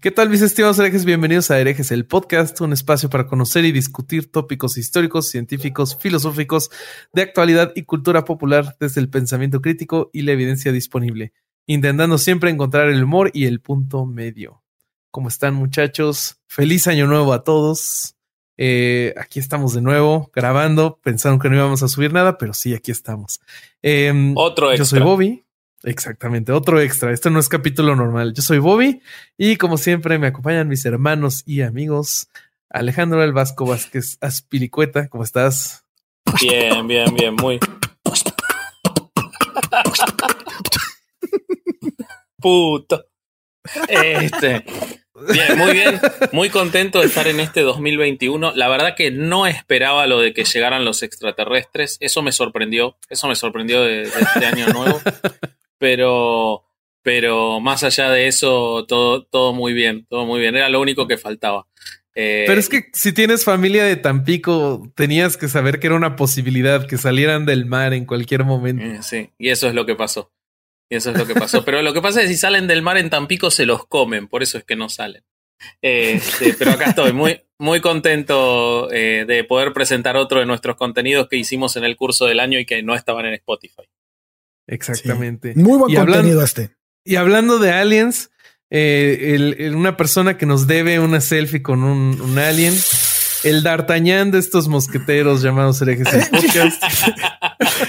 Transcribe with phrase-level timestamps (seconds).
[0.00, 1.04] ¿Qué tal, mis estimados herejes?
[1.04, 6.70] Bienvenidos a Herejes, el podcast, un espacio para conocer y discutir tópicos históricos, científicos, filosóficos,
[7.12, 11.32] de actualidad y cultura popular desde el pensamiento crítico y la evidencia disponible,
[11.66, 14.62] intentando siempre encontrar el humor y el punto medio.
[15.10, 16.38] ¿Cómo están, muchachos?
[16.46, 18.16] Feliz año nuevo a todos.
[18.56, 21.00] Eh, aquí estamos de nuevo grabando.
[21.02, 23.40] Pensaron que no íbamos a subir nada, pero sí, aquí estamos.
[23.82, 24.78] Eh, Otro extra.
[24.78, 25.44] Yo soy Bobby.
[25.84, 27.12] Exactamente, otro extra.
[27.12, 28.34] Este no es capítulo normal.
[28.34, 29.02] Yo soy Bobby
[29.36, 32.28] y como siempre me acompañan mis hermanos y amigos.
[32.70, 35.84] Alejandro El Vasco Vázquez Aspilicueta, ¿cómo estás?
[36.40, 37.58] Bien, bien, bien, muy.
[42.38, 43.04] Puto.
[43.88, 44.64] Este.
[45.32, 46.00] Bien, muy bien.
[46.32, 48.52] Muy contento de estar en este 2021.
[48.54, 51.96] La verdad que no esperaba lo de que llegaran los extraterrestres.
[52.00, 52.96] Eso me sorprendió.
[53.08, 55.00] Eso me sorprendió de este año nuevo
[55.82, 56.62] pero,
[57.02, 60.54] pero más allá de eso, todo, todo muy bien, todo muy bien.
[60.54, 61.66] Era lo único que faltaba.
[62.14, 66.14] Eh, pero es que si tienes familia de Tampico, tenías que saber que era una
[66.14, 68.84] posibilidad que salieran del mar en cualquier momento.
[68.84, 70.30] Eh, sí, y eso es lo que pasó.
[70.88, 71.64] Y eso es lo que pasó.
[71.64, 74.28] pero lo que pasa es que si salen del mar en Tampico se los comen,
[74.28, 75.24] por eso es que no salen.
[75.80, 81.28] Este, pero acá estoy muy, muy contento eh, de poder presentar otro de nuestros contenidos
[81.28, 83.82] que hicimos en el curso del año y que no estaban en Spotify.
[84.66, 85.54] Exactamente.
[85.56, 86.74] Muy buen contenido este.
[87.04, 88.30] Y hablando de aliens,
[88.70, 92.74] eh, una persona que nos debe una selfie con un, alien,
[93.44, 96.82] el D'Artagnan de estos mosqueteros llamados herejes en podcast.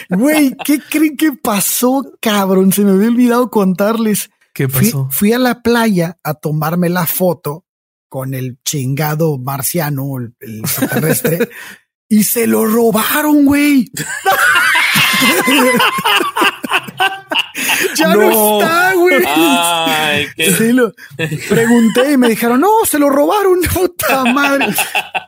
[0.10, 2.72] Güey, ¿qué creen que pasó, cabrón?
[2.74, 4.30] Se me había olvidado contarles.
[4.54, 5.08] ¿Qué pasó?
[5.12, 7.66] Fui, a la playa a tomarme la foto
[8.10, 11.50] con el chingado marciano, el, el extraterrestre,
[12.10, 13.90] y se lo robaron, güey.
[17.96, 19.24] Ya no, está, güey.
[19.26, 20.94] Ay, sí, lo
[21.50, 24.68] pregunté y me dijeron, no, se lo robaron, puta madre.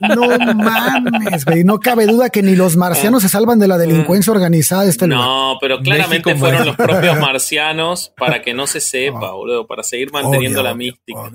[0.01, 1.63] No mames, güey.
[1.63, 5.07] No cabe duda que ni los marcianos se salvan de la delincuencia organizada de este
[5.07, 10.11] No, pero claramente fueron los propios marcianos para que no se sepa, boludo, para seguir
[10.11, 11.31] manteniendo la mística.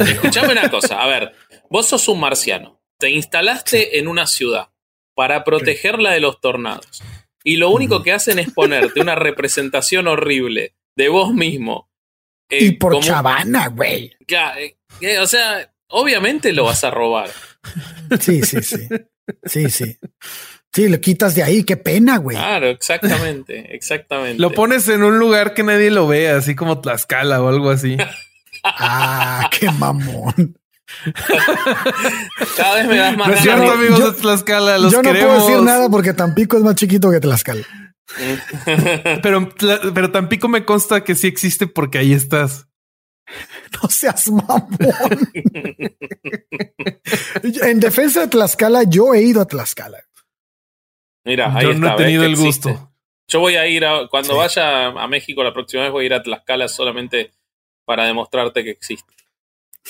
[0.00, 1.32] Escuchame una cosa, a ver,
[1.68, 4.68] vos sos un marciano, te instalaste en una ciudad
[5.14, 7.02] para protegerla de los tornados
[7.44, 11.90] y lo único que hacen es ponerte una representación horrible de vos mismo.
[12.48, 14.12] Eh, y por chavana, güey.
[14.28, 17.30] Eh, eh, o sea, obviamente lo vas a robar.
[18.20, 18.88] Sí, sí, sí.
[19.44, 19.96] Sí, sí.
[20.72, 22.36] Sí, lo quitas de ahí, qué pena, güey.
[22.36, 24.40] Claro, exactamente, exactamente.
[24.40, 27.96] Lo pones en un lugar que nadie lo vea, así como Tlaxcala o algo así.
[28.64, 30.59] ah, qué mamón.
[32.56, 33.28] Cada vez me das más.
[33.28, 34.78] No es cierto, amigos yo, de Tlaxcala.
[34.78, 37.62] Los yo no puedo decir nada porque Tampico es más chiquito que Tlaxcala.
[39.22, 39.48] pero,
[39.94, 42.66] pero Tampico me consta que sí existe porque ahí estás.
[43.82, 44.66] No seas mamón.
[47.62, 49.98] en defensa de Tlaxcala, yo he ido a Tlaxcala.
[51.24, 52.92] Mira, ahí yo está, no he tenido el gusto.
[53.28, 56.14] Yo voy a ir a, cuando vaya a México la próxima vez, voy a ir
[56.14, 57.30] a Tlaxcala solamente
[57.84, 59.19] para demostrarte que existe.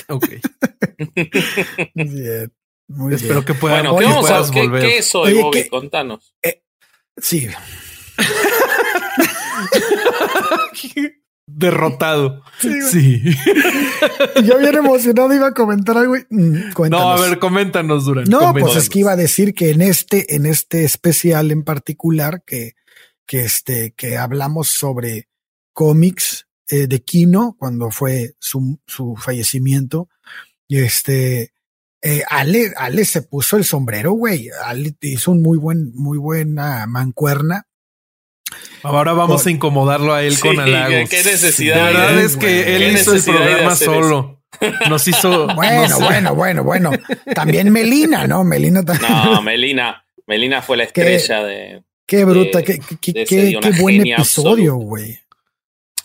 [0.08, 0.28] Ok.
[1.94, 2.52] bien.
[2.88, 5.68] Muy Espero que puedan bueno, ¿qué, vamos a, ¿qué, ¿qué, es hoy, Oye, Bobby?
[5.68, 6.34] Contanos.
[6.42, 6.62] Eh,
[7.16, 7.48] sí.
[11.46, 12.42] Derrotado.
[12.58, 12.82] Sí.
[12.82, 13.22] sí.
[14.44, 16.16] Yo bien emocionado iba a comentar algo.
[16.30, 18.24] Mm, no, a ver, coméntanos, Durán.
[18.24, 18.72] No, coméntanos.
[18.72, 22.72] pues es que iba a decir que en este, en este especial en particular, que,
[23.24, 25.28] que este, que hablamos sobre
[25.72, 30.08] cómics eh, de Kino cuando fue su, su fallecimiento.
[30.68, 31.52] Y este,
[32.02, 34.48] eh, Ale, Ale se puso el sombrero, güey.
[34.64, 37.66] Ale hizo un muy buen, muy buena mancuerna.
[38.82, 41.08] Ahora vamos a incomodarlo a él sí, con halagos.
[41.08, 41.76] ¿Qué necesidad?
[41.76, 44.42] La verdad es que él hizo el programa solo.
[44.88, 45.48] Nos hizo.
[45.54, 46.00] Bueno, nos...
[46.00, 46.90] bueno, bueno, bueno.
[47.34, 48.44] También Melina, ¿no?
[48.44, 49.12] Melina también.
[49.24, 50.04] No, Melina.
[50.26, 51.82] Melina fue la estrella de.
[52.06, 55.18] Qué bruta, de, qué, qué, qué, qué buen episodio, güey.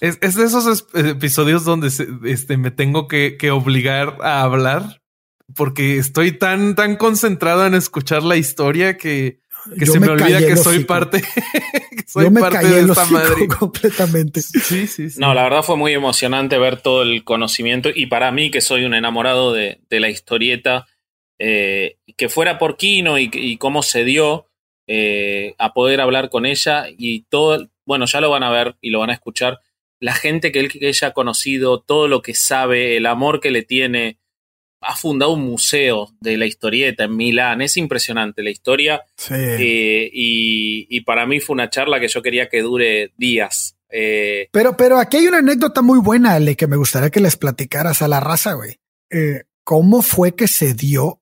[0.05, 5.01] Es, es, de esos episodios donde se, este, me tengo que, que, obligar a hablar
[5.55, 9.39] porque estoy tan, tan concentrado en escuchar la historia que,
[9.77, 11.21] que se me, me olvida que soy parte,
[11.91, 13.47] que soy Yo me parte de esta madre.
[13.59, 14.41] completamente.
[14.41, 15.19] Sí, sí, sí.
[15.19, 18.85] No, la verdad fue muy emocionante ver todo el conocimiento y para mí, que soy
[18.85, 20.87] un enamorado de, de la historieta,
[21.39, 24.47] eh, que fuera por Kino y, y cómo se dio
[24.87, 28.91] eh, a poder hablar con ella y todo, bueno, ya lo van a ver y
[28.91, 29.59] lo van a escuchar
[29.99, 33.51] la gente que, él, que ella ha conocido, todo lo que sabe, el amor que
[33.51, 34.19] le tiene.
[34.81, 37.61] Ha fundado un museo de la historieta en Milán.
[37.61, 39.03] Es impresionante la historia.
[39.17, 39.33] Sí.
[39.33, 43.75] Eh, y, y, para mí fue una charla que yo quería que dure días.
[43.89, 47.37] Eh, pero, pero aquí hay una anécdota muy buena, Ale, que me gustaría que les
[47.37, 48.77] platicaras a la raza, güey.
[49.09, 51.21] Eh, ¿Cómo fue que se dio?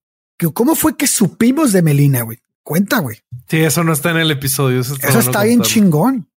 [0.54, 2.40] ¿Cómo fue que supimos de Melina, güey?
[2.64, 3.18] Cuenta, güey.
[3.48, 4.80] Sí, eso no está en el episodio.
[4.81, 6.30] Eso está, bien chingón.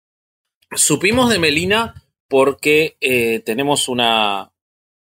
[0.75, 1.95] Supimos de Melina
[2.27, 4.51] porque eh, tenemos una,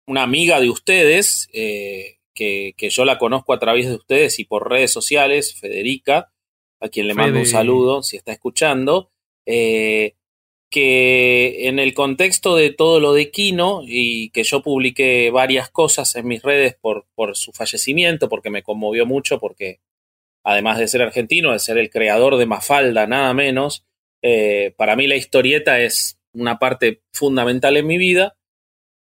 [0.05, 4.45] una amiga de ustedes, eh, que, que, yo la conozco a través de ustedes y
[4.45, 6.31] por redes sociales, Federica,
[6.79, 9.11] a quien le mando un saludo si está escuchando,
[9.45, 10.15] eh,
[10.69, 16.15] que en el contexto de todo lo de Kino y que yo publiqué varias cosas
[16.15, 19.79] en mis redes por, por su fallecimiento, porque me conmovió mucho, porque
[20.43, 23.85] además de ser argentino, de ser el creador de Mafalda, nada menos,
[24.75, 28.37] para mí la historieta es una parte fundamental en mi vida.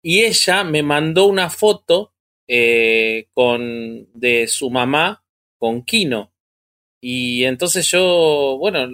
[0.03, 2.13] Y ella me mandó una foto
[2.47, 5.23] eh, con, de su mamá
[5.57, 6.33] con Kino.
[6.99, 8.87] Y entonces yo, bueno,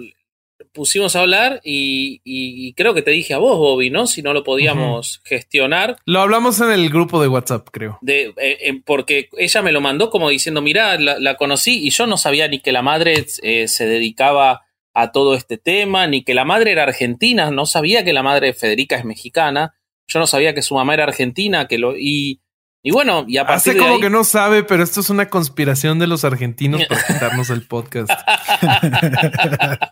[0.72, 4.06] pusimos a hablar y, creo que te dije a vos, Bobby, ¿no?
[4.06, 5.96] Si no lo podíamos gestionar.
[6.04, 7.98] Lo hablamos en el grupo de WhatsApp, creo.
[8.00, 12.16] De, eh, porque ella me lo mandó como diciendo, mira, la, conocí y yo no
[12.16, 14.67] sabía ni que la madre eh, se dedicaba
[15.00, 18.48] a todo este tema, ni que la madre era argentina, no sabía que la madre
[18.48, 19.74] de Federica es mexicana,
[20.08, 21.96] yo no sabía que su mamá era argentina, que lo...
[21.96, 22.40] Y,
[22.82, 26.08] y bueno, y a Hace como que no sabe, pero esto es una conspiración de
[26.08, 28.10] los argentinos para quitarnos el podcast.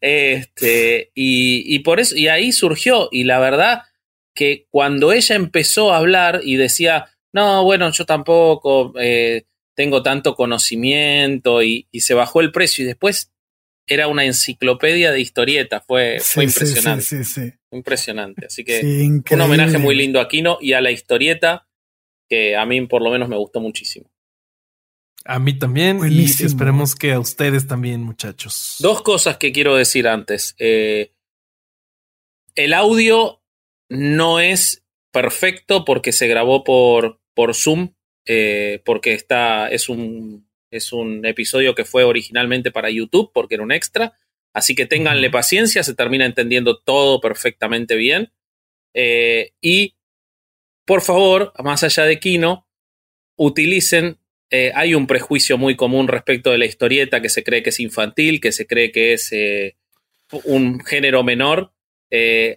[0.00, 3.82] este, y, y, por eso, y ahí surgió, y la verdad
[4.32, 10.36] que cuando ella empezó a hablar y decía, no, bueno, yo tampoco eh, tengo tanto
[10.36, 13.32] conocimiento, y, y, se bajó el precio, y después
[13.90, 17.02] era una enciclopedia de historietas, fue, fue impresionante.
[17.02, 18.46] Sí, sí, impresionante.
[18.46, 18.80] Así que
[19.30, 21.66] un homenaje muy lindo a Kino y a la historieta
[22.28, 24.08] que a mí por lo menos me gustó muchísimo.
[25.24, 28.76] A mí también y esperemos que a ustedes también, muchachos.
[28.78, 30.54] Dos cosas que quiero decir antes.
[30.60, 31.12] Eh,
[32.54, 33.42] el audio
[33.88, 37.92] no es perfecto porque se grabó por, por Zoom,
[38.24, 43.64] eh, porque está, es, un, es un episodio que fue originalmente para YouTube, porque era
[43.64, 44.14] un extra.
[44.52, 48.32] Así que ténganle paciencia, se termina entendiendo todo perfectamente bien.
[48.94, 49.94] Eh, y
[50.84, 52.66] por favor, más allá de Kino,
[53.36, 54.18] utilicen,
[54.50, 57.78] eh, hay un prejuicio muy común respecto de la historieta que se cree que es
[57.78, 59.76] infantil, que se cree que es eh,
[60.44, 61.72] un género menor.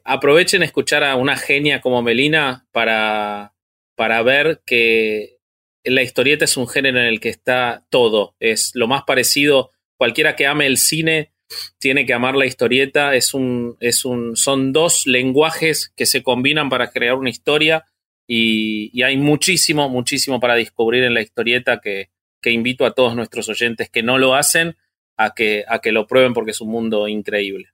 [0.03, 3.53] Aprovechen escuchar a una genia como Melina para,
[3.95, 5.37] para ver que
[5.83, 8.35] la historieta es un género en el que está todo.
[8.39, 11.31] Es lo más parecido, cualquiera que ame el cine
[11.79, 13.15] tiene que amar la historieta.
[13.15, 17.85] Es un, es un, son dos lenguajes que se combinan para crear una historia
[18.27, 22.09] y, hay muchísimo, muchísimo para descubrir en la historieta que,
[22.41, 24.77] que, invito a todos nuestros oyentes que no lo hacen
[25.17, 27.69] a que, a que lo prueben porque es un mundo increíble.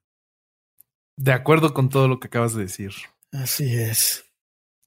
[1.16, 2.92] De acuerdo con todo lo que acabas de decir.
[3.32, 4.29] Así es.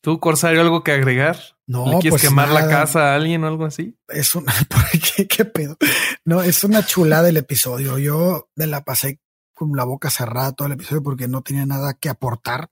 [0.03, 1.39] ¿Tú, Corsario, algo que agregar?
[1.69, 1.87] No.
[1.87, 3.97] ¿Le ¿Quieres pues quemar la casa a alguien o algo así?
[4.09, 4.53] Es una,
[5.17, 5.79] ¿qué, qué pedo?
[6.25, 7.99] No, es una chulada el episodio.
[7.99, 9.21] Yo me la pasé
[9.55, 12.69] con la boca cerrada todo el episodio porque no tenía nada que aportar.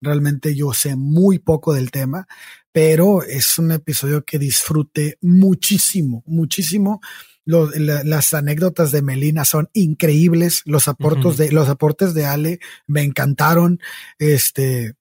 [0.00, 2.26] Realmente yo sé muy poco del tema,
[2.72, 7.02] pero es un episodio que disfruté muchísimo, muchísimo.
[7.44, 10.62] las anécdotas de Melina son increíbles.
[10.64, 13.80] Los aportes de, los aportes de Ale me encantaron.
[14.18, 14.94] Este,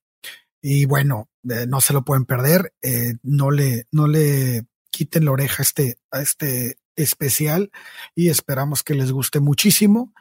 [0.62, 2.74] y bueno, eh, no se lo pueden perder.
[2.82, 7.72] Eh, no le, no le quiten la oreja a este, a este especial
[8.16, 10.14] y esperamos que les guste muchísimo.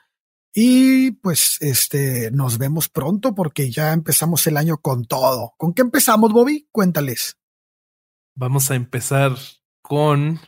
[0.55, 5.55] Y pues este nos vemos pronto porque ya empezamos el año con todo.
[5.57, 6.69] ¿Con qué empezamos, Bobby?
[6.73, 7.37] Cuéntales.
[8.35, 9.37] Vamos a empezar
[9.83, 10.41] con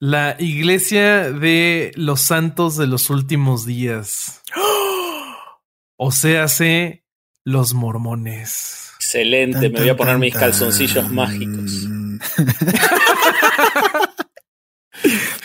[0.00, 4.42] la iglesia de los santos de los últimos días.
[5.96, 7.04] O sea, sé
[7.44, 8.87] los mormones.
[9.08, 11.88] Excelente, me voy a poner mis calzoncillos mágicos.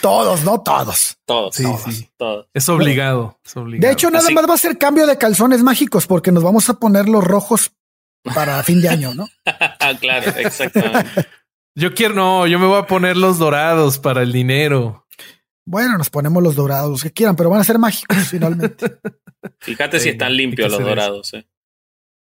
[0.01, 1.17] Todos, no todos.
[1.25, 2.10] Todos, sí, sí.
[2.17, 2.48] todos.
[2.53, 3.39] Es obligado,
[3.79, 6.74] De hecho, nada más va a ser cambio de calzones mágicos porque nos vamos a
[6.74, 7.72] poner los rojos
[8.36, 9.29] para fin de año, ¿no?
[10.01, 11.25] claro, exactamente.
[11.75, 15.08] Yo quiero, no, yo me voy a poner los dorados para el dinero.
[15.65, 19.00] Bueno, nos ponemos los dorados, que quieran, pero van a ser mágicos finalmente.
[19.60, 21.48] Fíjate si están limpios los dorados, eh.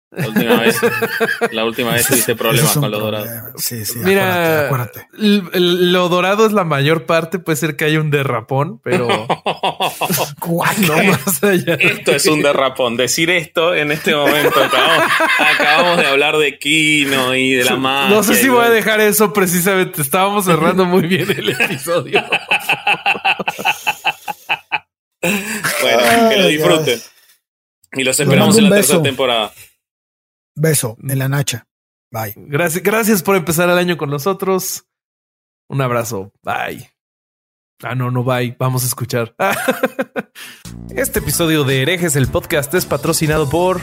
[0.10, 0.80] La última vez,
[1.52, 3.28] la última vez tuviste problemas con lo dorado.
[3.58, 4.00] Sí, sí.
[4.00, 4.70] Mira,
[5.12, 7.40] lo dorado es la mayor parte.
[7.40, 9.08] Puede ser que haya un derrapón, pero
[10.48, 11.74] no más allá.
[11.74, 12.96] Esto es un derrapón.
[12.96, 14.62] Decir esto en este momento.
[14.64, 18.16] Acabamos, de hablar de Kino y de la magia.
[18.16, 20.02] No sé si voy a dejar eso precisamente.
[20.02, 22.24] Estábamos cerrando muy bien el episodio.
[25.22, 27.02] bueno, que lo disfruten.
[27.94, 29.52] Y los esperamos en la tercera temporada.
[30.58, 31.68] Beso en la nacha.
[32.12, 32.34] Bye.
[32.36, 34.86] Gracias, gracias por empezar el año con nosotros.
[35.70, 36.32] Un abrazo.
[36.44, 36.90] Bye.
[37.84, 38.56] Ah, no, no, bye.
[38.58, 39.36] Vamos a escuchar.
[40.96, 43.82] este episodio de Herejes, el podcast, es patrocinado por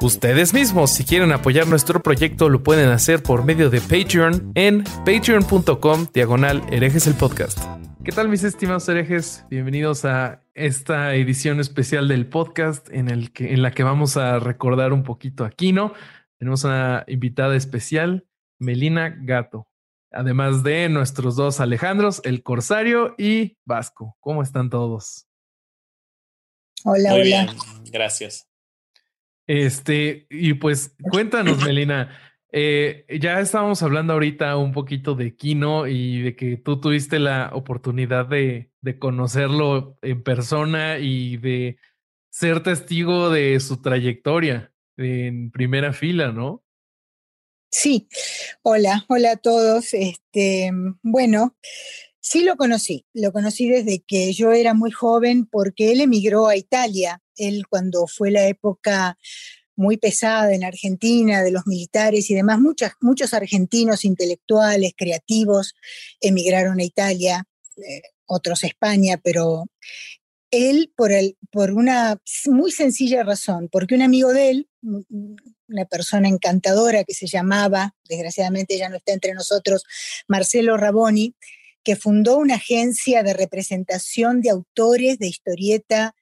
[0.00, 0.92] ustedes mismos.
[0.92, 6.64] Si quieren apoyar nuestro proyecto, lo pueden hacer por medio de Patreon en patreon.com diagonal
[6.70, 7.58] herejes el podcast.
[8.04, 9.44] ¿Qué tal, mis estimados herejes?
[9.50, 14.38] Bienvenidos a esta edición especial del podcast en, el que, en la que vamos a
[14.38, 15.94] recordar un poquito a Kino.
[16.38, 18.26] Tenemos una invitada especial,
[18.58, 19.68] Melina Gato
[20.10, 24.16] además de nuestros dos Alejandros, el Corsario y Vasco.
[24.20, 25.26] ¿Cómo están todos?
[26.84, 27.24] Hola, Muy hola.
[27.24, 27.48] bien,
[27.90, 28.48] gracias.
[29.46, 32.16] Este, y pues cuéntanos, Melina.
[32.50, 37.50] Eh, ya estábamos hablando ahorita un poquito de Kino y de que tú tuviste la
[37.52, 41.78] oportunidad de, de conocerlo en persona y de
[42.30, 46.64] ser testigo de su trayectoria en primera fila, ¿no?
[47.70, 48.08] Sí,
[48.62, 49.92] hola, hola a todos.
[49.92, 50.70] Este,
[51.02, 51.56] bueno,
[52.18, 56.56] sí lo conocí, lo conocí desde que yo era muy joven porque él emigró a
[56.56, 57.22] Italia.
[57.36, 59.18] Él cuando fue la época
[59.78, 65.74] muy pesada en Argentina de los militares y demás, muchas, muchos argentinos intelectuales, creativos,
[66.20, 67.44] emigraron a Italia,
[67.76, 69.66] eh, otros a España, pero
[70.50, 76.28] él por, el, por una muy sencilla razón, porque un amigo de él, una persona
[76.28, 79.84] encantadora que se llamaba, desgraciadamente ya no está entre nosotros,
[80.26, 81.36] Marcelo Raboni,
[81.84, 86.16] que fundó una agencia de representación de autores de historieta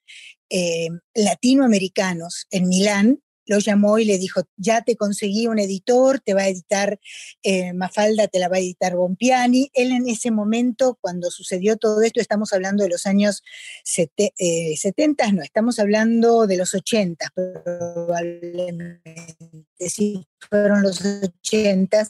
[0.50, 6.34] eh, latinoamericanos en Milán, lo llamó y le dijo, ya te conseguí un editor, te
[6.34, 6.98] va a editar
[7.42, 9.70] eh, Mafalda, te la va a editar Bompiani.
[9.74, 13.42] Él en ese momento, cuando sucedió todo esto, estamos hablando de los años
[13.84, 19.36] sete, eh, 70, no, estamos hablando de los 80, probablemente,
[19.78, 22.08] sí, fueron los 80.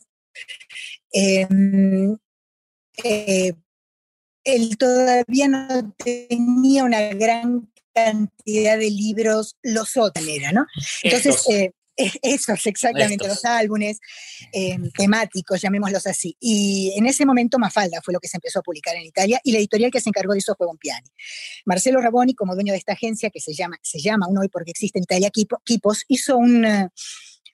[1.13, 1.47] Eh,
[4.45, 10.67] él todavía no tenía una gran cantidad de libros, los otros, ¿no?
[11.03, 13.29] Entonces, eh, esos, exactamente, Estos.
[13.29, 14.01] los álbumes
[14.53, 16.37] eh, temáticos, llamémoslos así.
[16.39, 19.53] Y en ese momento Mafalda fue lo que se empezó a publicar en Italia y
[19.53, 21.09] la editorial que se encargó de eso fue Bompiani.
[21.65, 24.73] Marcelo Raboni, como dueño de esta agencia que se llama, se llama aún hoy porque
[24.73, 26.89] existe en Italia Kipos, hizo un, uh,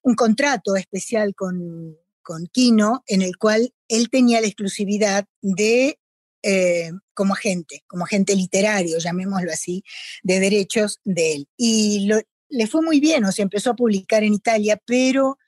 [0.02, 6.00] un contrato especial con, con Kino en el cual él tenía la exclusividad de
[6.42, 9.84] eh, como agente, como agente literario, llamémoslo así,
[10.22, 11.48] de derechos de él.
[11.56, 12.08] Y
[12.48, 15.38] le fue muy bien, o sea, empezó a publicar en Italia, pero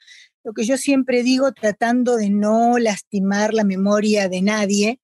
[0.43, 5.01] lo que yo siempre digo, tratando de no lastimar la memoria de nadie,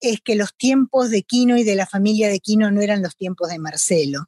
[0.00, 3.16] es que los tiempos de Quino y de la familia de Quino no eran los
[3.16, 4.26] tiempos de Marcelo.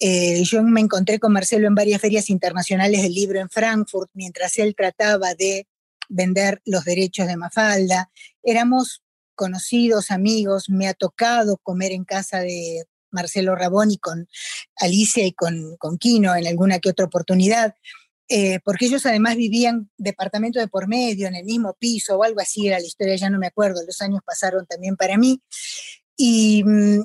[0.00, 4.58] Eh, yo me encontré con Marcelo en varias ferias internacionales del libro en Frankfurt, mientras
[4.58, 5.66] él trataba de
[6.08, 8.10] vender los derechos de Mafalda.
[8.42, 9.02] Éramos
[9.38, 14.28] conocidos, amigos, me ha tocado comer en casa de Marcelo Raboni con
[14.76, 17.76] Alicia y con, con Quino en alguna que otra oportunidad,
[18.28, 22.40] eh, porque ellos además vivían departamento de por medio, en el mismo piso o algo
[22.40, 25.40] así, era la historia, ya no me acuerdo, los años pasaron también para mí.
[26.16, 27.04] Y mmm,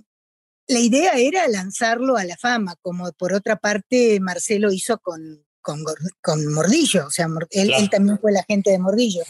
[0.67, 5.83] la idea era lanzarlo a la fama, como por otra parte Marcelo hizo con, con,
[6.19, 7.83] con Mordillo, o sea, él, claro.
[7.83, 9.23] él también fue el agente de Mordillo.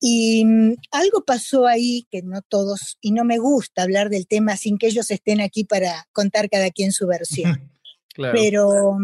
[0.00, 4.56] Y um, algo pasó ahí que no todos, y no me gusta hablar del tema
[4.56, 7.70] sin que ellos estén aquí para contar cada quien su versión.
[8.14, 8.34] claro.
[8.36, 8.98] Pero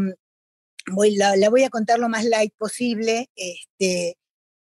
[0.92, 3.30] voy, la, la, voy a contar lo más light posible.
[3.36, 4.16] Este,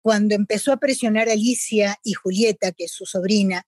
[0.01, 3.65] cuando empezó a presionar a Alicia y Julieta, que es su sobrina,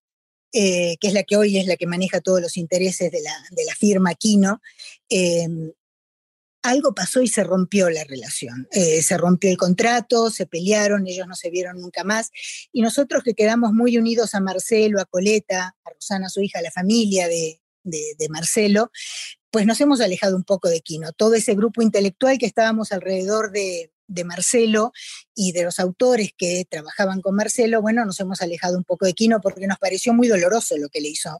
[0.54, 3.34] eh, que es la que hoy es la que maneja todos los intereses de la,
[3.52, 4.62] de la firma Kino,
[5.10, 5.48] eh,
[6.64, 8.68] algo pasó y se rompió la relación.
[8.72, 12.32] Eh, se rompió el contrato, se pelearon, ellos no se vieron nunca más.
[12.72, 16.64] Y nosotros que quedamos muy unidos a Marcelo, a Coleta, a Rosana, su hija, a
[16.64, 18.92] la familia de, de, de Marcelo,
[19.52, 21.14] pues nos hemos alejado un poco de Quino.
[21.14, 24.92] Todo ese grupo intelectual que estábamos alrededor de, de Marcelo
[25.36, 29.14] y de los autores que trabajaban con Marcelo, bueno, nos hemos alejado un poco de
[29.14, 31.40] Quino porque nos pareció muy doloroso lo que le hizo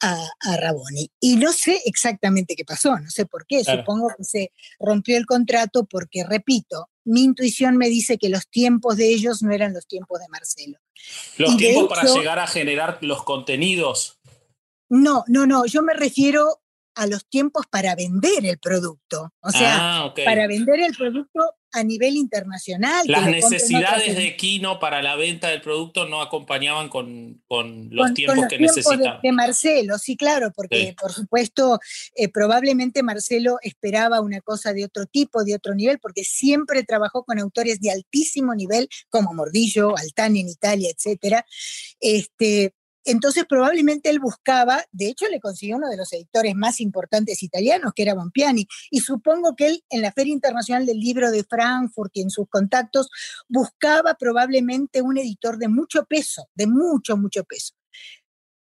[0.00, 1.10] a, a Raboni.
[1.20, 3.80] Y no sé exactamente qué pasó, no sé por qué, claro.
[3.80, 8.96] supongo que se rompió el contrato porque, repito, mi intuición me dice que los tiempos
[8.96, 10.78] de ellos no eran los tiempos de Marcelo.
[11.38, 14.18] Los y tiempos hecho, para llegar a generar los contenidos.
[14.88, 16.62] No, no, no, yo me refiero
[16.96, 19.32] a los tiempos para vender el producto.
[19.40, 20.24] O sea, ah, okay.
[20.24, 23.04] para vender el producto a nivel internacional.
[23.06, 27.42] Las necesidades de Kino para la venta del producto no acompañaban con,
[27.90, 29.20] los tiempos que necesitaban.
[29.22, 31.78] De, Marcelo, sí, claro, porque por supuesto,
[32.14, 37.24] eh, probablemente Marcelo esperaba una cosa de otro tipo, de otro nivel, porque siempre trabajó
[37.24, 41.44] con autores de altísimo nivel, como Mordillo, Altani en Italia, etcétera.
[42.00, 42.74] Este,
[43.06, 47.92] entonces probablemente él buscaba, de hecho le consiguió uno de los editores más importantes italianos,
[47.94, 52.16] que era Bompiani, y supongo que él en la Feria Internacional del Libro de Frankfurt
[52.16, 53.08] y en sus contactos
[53.48, 57.74] buscaba probablemente un editor de mucho peso, de mucho, mucho peso.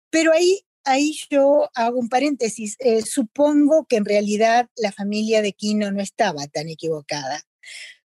[0.09, 5.53] Pero ahí, ahí yo hago un paréntesis, eh, supongo que en realidad la familia de
[5.53, 7.43] Quino no estaba tan equivocada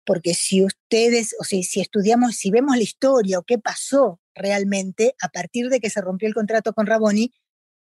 [0.10, 5.16] porque si ustedes, o sea, si estudiamos, si vemos la historia o qué pasó realmente
[5.22, 7.32] a partir de que se rompió el contrato con Raboni,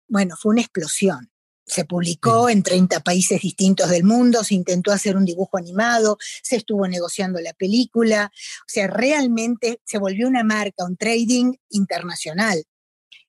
[0.07, 1.31] bueno, fue una explosión.
[1.65, 6.57] Se publicó en 30 países distintos del mundo, se intentó hacer un dibujo animado, se
[6.57, 12.63] estuvo negociando la película, o sea, realmente se volvió una marca, un trading internacional.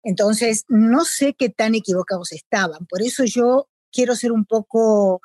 [0.03, 2.87] Entonces, no sé qué tan equivocados estaban.
[2.87, 5.21] Por eso yo quiero ser un poco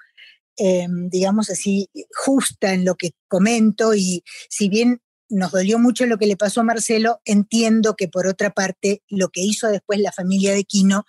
[0.58, 1.90] Em, digamos así,
[2.24, 6.60] justa en lo que comento y si bien nos dolió mucho lo que le pasó
[6.60, 11.04] a Marcelo, entiendo que por otra parte lo que hizo después la familia de Quino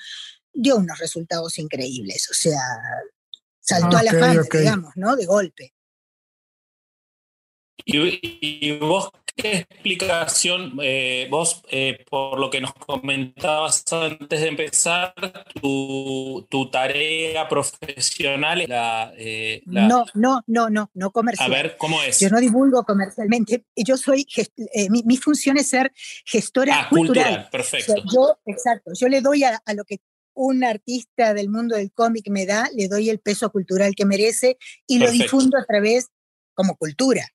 [0.53, 2.59] dio unos resultados increíbles, o sea,
[3.59, 5.15] saltó a la fama, digamos, ¿no?
[5.15, 5.74] De golpe.
[7.86, 15.13] ¿Y, vos explicación, eh, vos, eh, por lo que nos comentabas antes de empezar,
[15.62, 18.70] tu, tarea profesional es
[19.17, 21.51] eh, la, No, no, no, no, no comercial.
[21.51, 22.20] A ver, ¿cómo es?
[22.20, 23.65] Yo no divulgo comercialmente.
[23.75, 24.25] Yo soy,
[24.89, 25.91] mi, función es ser
[26.25, 27.48] gestora ah, cultural.
[27.51, 27.96] perfecto.
[28.13, 30.00] yo, exacto, yo le doy a, a lo que
[30.34, 34.58] un artista del mundo del cómic me da, le doy el peso cultural que merece
[34.86, 36.10] y lo difundo a través
[36.53, 37.27] como cultura.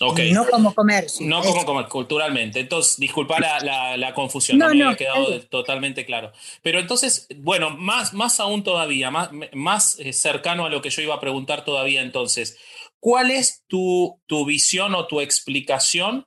[0.00, 1.24] No como comercio.
[1.26, 2.60] No como comercio, culturalmente.
[2.60, 6.32] Entonces, disculpa la, confusión, no, me había quedado totalmente claro.
[6.62, 11.02] Pero entonces, bueno, más, más aún todavía, más, más eh, cercano a lo que yo
[11.02, 12.58] iba a preguntar todavía entonces,
[12.98, 16.26] ¿cuál es tu, tu visión o tu explicación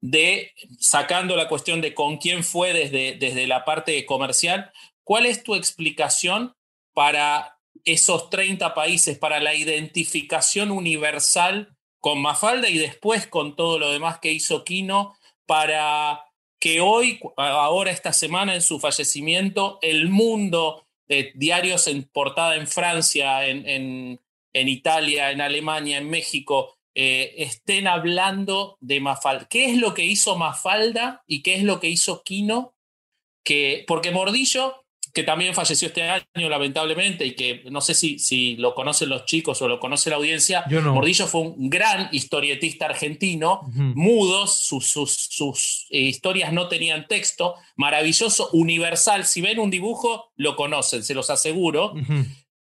[0.00, 4.70] de, sacando la cuestión de con quién fue desde, desde la parte comercial,
[5.02, 6.54] cuál es tu explicación
[6.92, 11.73] para esos 30 países, para la identificación universal
[12.04, 16.22] con Mafalda y después con todo lo demás que hizo Kino para
[16.58, 22.66] que hoy, ahora esta semana en su fallecimiento, el mundo de diarios en portada en
[22.66, 24.20] Francia, en,
[24.52, 29.48] en, Italia, en Alemania, en México, eh, estén hablando de Mafalda.
[29.48, 32.74] ¿Qué es lo que hizo Mafalda y qué es lo que hizo Kino?
[33.42, 34.83] Que, porque Mordillo
[35.14, 39.24] que también falleció este año, lamentablemente, y que no sé si, si lo conocen los
[39.26, 40.64] chicos o lo conoce la audiencia.
[40.68, 48.50] Mordillo fue un gran historietista argentino, mudos, sus, sus, eh, historias no tenían texto, maravilloso,
[48.52, 49.24] universal.
[49.24, 51.94] Si ven un dibujo, lo conocen, se los aseguro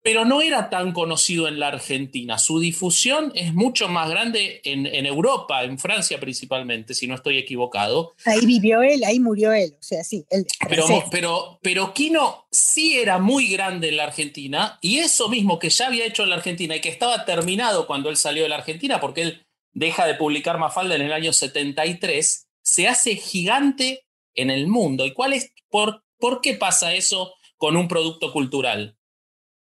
[0.06, 2.38] pero no era tan conocido en la Argentina.
[2.38, 8.14] Su difusión es mucho más grande en, Europa, en Francia principalmente, si no estoy equivocado.
[8.24, 10.24] Ahí vivió él, ahí murió él, o sea, sí.
[10.30, 15.58] Él, pero, pero, pero Kino sí era muy grande en la Argentina, y eso mismo
[15.58, 18.50] que ya había hecho en la Argentina y que estaba terminado cuando él salió de
[18.50, 24.06] la Argentina, porque él deja de publicar Mafalda en el año 73, se hace gigante
[24.36, 25.04] en el mundo.
[25.04, 28.96] ¿Y cuál es, por, por qué pasa eso con un producto cultural?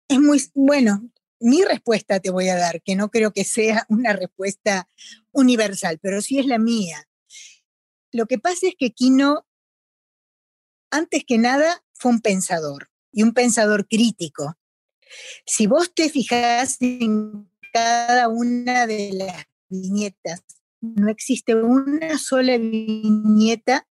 [0.07, 4.13] Es muy, bueno, mi respuesta te voy a dar, que no creo que sea una
[4.13, 4.89] respuesta
[5.31, 7.07] universal, pero sí es la mía.
[8.11, 9.45] Lo que pasa es que Kino,
[10.91, 14.57] antes que nada, fue un pensador y un pensador crítico.
[15.45, 20.43] Si vos te fijas en cada una de las viñetas,
[20.79, 23.87] no existe una sola viñeta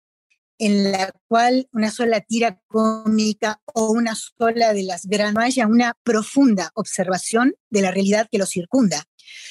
[0.60, 5.94] en la cual una sola tira cómica o una sola de las gran haya una
[6.04, 9.04] profunda observación de la realidad que lo circunda.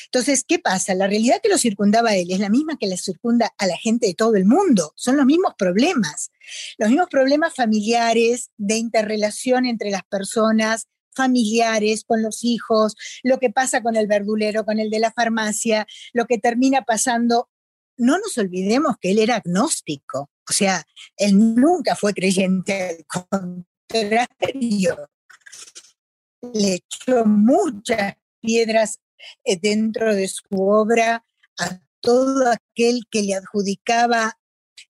[0.07, 0.95] Entonces, ¿qué pasa?
[0.95, 3.77] La realidad que lo circundaba a él es la misma que le circunda a la
[3.77, 4.93] gente de todo el mundo.
[4.97, 6.31] Son los mismos problemas,
[6.79, 13.51] los mismos problemas familiares, de interrelación entre las personas, familiares, con los hijos, lo que
[13.51, 17.49] pasa con el verdulero, con el de la farmacia, lo que termina pasando.
[17.97, 20.31] No nos olvidemos que él era agnóstico.
[20.49, 20.85] O sea,
[21.17, 25.09] él nunca fue creyente, al contrario,
[26.53, 28.99] le echó muchas piedras
[29.45, 31.25] eh, dentro de su obra
[31.59, 34.37] a todo aquel que le adjudicaba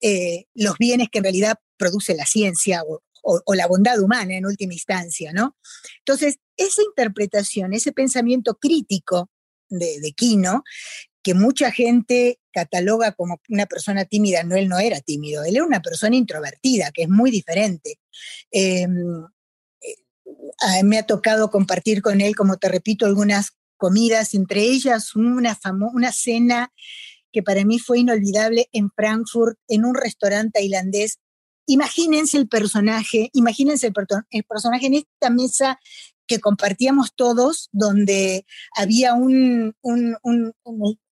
[0.02, 3.02] eh, los bienes que en realidad produce la ciencia o,
[3.54, 5.58] la bondad humana en última instancia, ¿no?
[6.00, 9.30] Entonces, esa interpretación, ese pensamiento crítico
[9.68, 10.64] de, de Quino,
[11.24, 14.44] que mucha gente cataloga como una persona tímida.
[14.44, 18.00] No, él no era tímido, él era una persona introvertida, que es muy diferente.
[18.52, 19.26] Em,
[19.82, 25.58] eh, me ha tocado compartir con él, como te repito, algunas comidas, entre ellas una,
[25.94, 26.72] una cena
[27.32, 31.20] que para mí fue inolvidable en Frankfurt, en un restaurante tailandés.
[31.66, 35.80] Imagínense el personaje, imagínense el, personaje en esta mesa
[36.28, 39.76] que compartíamos todos, donde había un,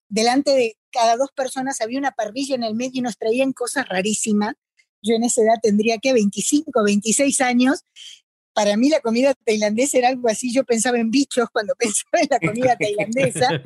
[0.08, 3.88] delante de cada dos personas había una parrilla en el medio y nos traían cosas
[3.88, 4.54] rarísimas.
[5.02, 7.84] Yo en esa edad tendría que 25, 26 años
[8.58, 12.26] para mí la comida tailandesa era algo así, yo pensaba en bichos cuando pensaba en
[12.28, 13.62] la comida tailandesa,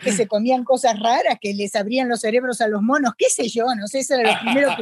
[0.00, 3.50] que se comían cosas raras, que les abrían los cerebros a los monos, qué sé
[3.50, 4.74] yo, no sé, eso era lo primero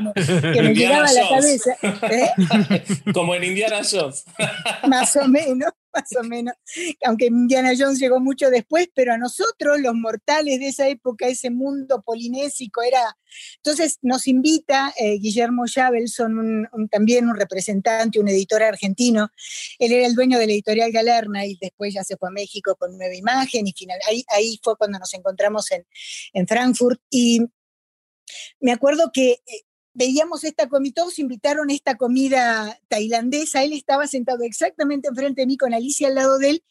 [0.53, 1.77] que me, llegaba a la cabeza.
[2.12, 2.85] ¿eh?
[3.12, 4.25] Como en Indiana Jones.
[4.87, 6.54] Más o menos más o menos,
[7.04, 11.50] aunque Indiana Jones llegó mucho después, pero a nosotros, los mortales de esa época, ese
[11.50, 13.16] mundo polinésico era...
[13.57, 19.30] Entonces nos invita eh, Guillermo Chabelson, también un representante, un editor argentino,
[19.78, 22.76] él era el dueño de la editorial Galerna y después ya se fue a México
[22.76, 25.85] con Nueva Imagen y final, ahí, ahí fue cuando nos encontramos en,
[26.33, 27.00] en Frankfurt.
[27.11, 27.40] Y
[28.61, 29.62] me acuerdo que eh,
[29.94, 35.57] veíamos esta comida, todos invitaron esta comida tailandesa, él estaba sentado exactamente enfrente de mí
[35.57, 36.64] con Alicia al lado de él,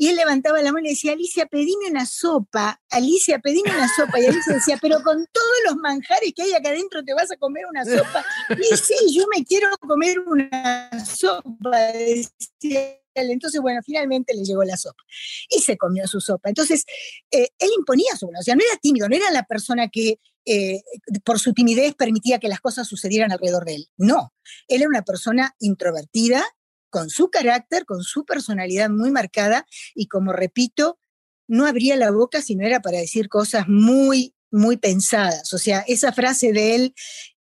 [0.00, 4.20] y él levantaba la mano y decía, Alicia, pedime una sopa, Alicia, pedime una sopa.
[4.20, 7.36] Y Alicia decía, pero con todos los manjares que hay acá adentro te vas a
[7.36, 8.24] comer una sopa.
[8.50, 14.76] Y sí, yo me quiero comer una sopa, decía entonces, bueno, finalmente le llegó la
[14.76, 15.02] sopa
[15.48, 16.48] y se comió su sopa.
[16.48, 16.84] Entonces,
[17.30, 20.82] eh, él imponía su o sea, no era tímido, no era la persona que eh,
[21.24, 23.88] por su timidez permitía que las cosas sucedieran alrededor de él.
[23.96, 24.32] No,
[24.68, 26.44] él era una persona introvertida,
[26.90, 30.98] con su carácter, con su personalidad muy marcada y como repito,
[31.46, 35.52] no abría la boca si no era para decir cosas muy, muy pensadas.
[35.52, 36.94] O sea, esa frase de él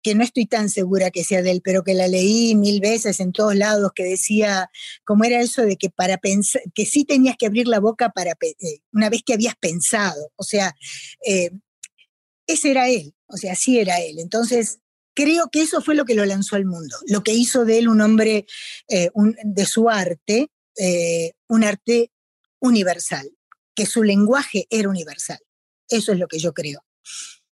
[0.07, 3.19] que no estoy tan segura que sea de él, pero que la leí mil veces
[3.19, 4.71] en todos lados, que decía,
[5.05, 8.31] cómo era eso de que para pensar, que sí tenías que abrir la boca para
[8.41, 10.31] eh, una vez que habías pensado.
[10.37, 10.77] O sea,
[11.27, 11.51] eh,
[12.47, 14.19] ese era él, o sea, así era él.
[14.19, 14.81] Entonces,
[15.15, 17.89] creo que eso fue lo que lo lanzó al mundo, lo que hizo de él
[17.89, 18.47] un hombre
[18.89, 19.11] eh,
[19.45, 20.51] de su arte,
[21.49, 22.13] un arte
[22.61, 23.31] universal,
[23.75, 25.39] que su lenguaje era universal.
[25.89, 26.85] Eso es lo que yo creo.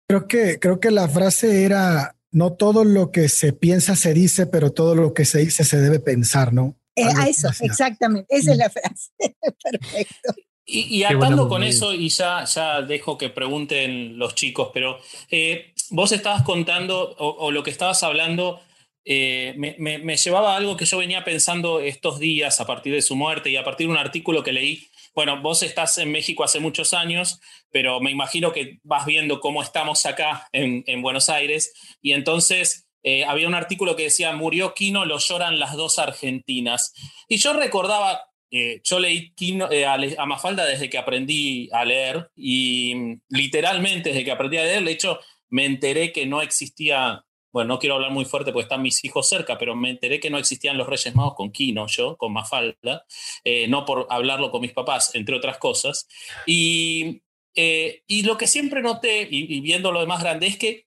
[0.08, 4.47] Creo que, creo que la frase era no todo lo que se piensa se dice,
[4.47, 6.80] pero todo lo que se dice se debe pensar, ¿no?
[6.95, 9.12] Eh, a eso, exactamente, esa es la frase.
[9.63, 10.34] Perfecto.
[10.69, 14.99] Y, atando con eso, y ya, ya dejo que pregunten los chicos, pero
[15.32, 18.60] eh, vos estabas contando, o, lo que estabas hablando,
[19.06, 23.01] eh, me, me, llevaba a algo que yo venía pensando estos días a partir de
[23.01, 26.43] su muerte y a partir de un artículo que leí bueno, vos estás en México
[26.43, 27.39] hace muchos años,
[27.71, 31.73] pero me imagino que vas viendo cómo estamos acá en, Buenos Aires.
[32.03, 36.93] Y entonces eh, había un artículo que decía, murió Quino, lo lloran las dos argentinas.
[37.27, 39.33] Y yo recordaba, eh, yo leí
[39.71, 44.63] eh, a, Mafalda desde que aprendí a leer y mm, literalmente desde que aprendí a
[44.63, 48.65] leer, de hecho, me enteré que no existía bueno, no quiero hablar muy fuerte porque
[48.65, 51.88] están mis hijos cerca, pero me enteré que no existían los Reyes Magos con Kino,
[51.88, 53.05] yo, con Mafalda,
[53.43, 56.07] eh, no por hablarlo con mis papás, entre otras cosas.
[56.45, 57.23] Y,
[57.55, 60.86] y lo que siempre noté, y, viendo lo demás grande, es que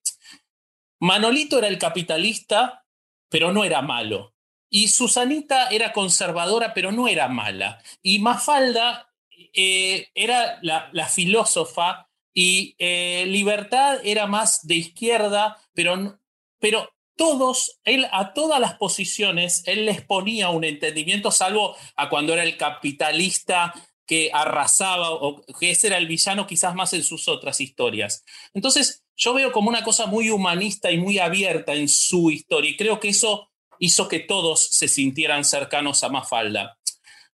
[1.01, 2.85] Manolito era el capitalista,
[3.29, 4.35] pero no era malo.
[4.71, 7.83] Y Susanita era conservadora, pero no era mala.
[8.03, 9.13] Y Mafalda
[9.53, 12.77] eh, era la, filósofa y
[13.27, 16.21] Libertad era más de izquierda, pero
[16.61, 22.33] pero todos, él a todas las posiciones, él les ponía un entendimiento, salvo a cuando
[22.33, 23.75] era el capitalista
[24.07, 28.25] que arrasaba, o que ese era el villano quizás más en sus otras historias.
[28.55, 32.77] Entonces, yo veo como una cosa muy humanista y muy abierta en su historia, y
[32.77, 33.50] creo que eso
[33.81, 36.79] hizo que todos se sintieran cercanos a Mafalda.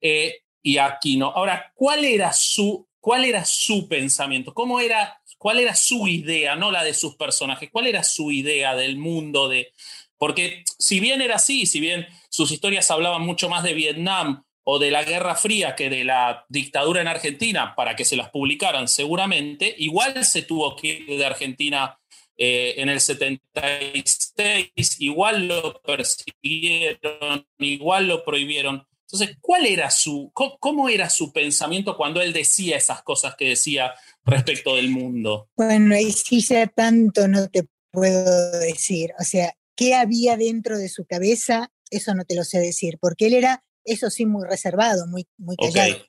[0.03, 1.29] Eh, y aquí no.
[1.29, 4.53] Ahora, ¿cuál era su, cuál era su pensamiento?
[4.53, 7.69] ¿Cómo era ¿Cuál era su idea, no la de sus personajes?
[7.73, 9.73] ¿Cuál era su idea del mundo de
[10.17, 14.79] porque si bien era así, si bien sus historias hablaban mucho más de Vietnam o
[14.79, 18.87] de la Guerra Fría que de la dictadura en Argentina para que se las publicaran
[18.87, 21.99] seguramente, igual se tuvo que ir de Argentina
[22.37, 28.87] eh, en el 76, igual lo persiguieron, igual lo prohibieron.
[29.13, 33.93] Entonces, ¿cuál era su, cómo, era su pensamiento cuando él decía esas cosas que decía
[34.25, 35.51] respecto del mundo?
[35.55, 39.13] Bueno, ahí sí ya tanto no te puedo decir.
[39.21, 41.71] O sea, ¿qué había dentro de su cabeza?
[41.91, 45.57] Eso no te lo sé decir, porque él era, eso sí, muy reservado, muy, muy
[45.57, 46.03] callado.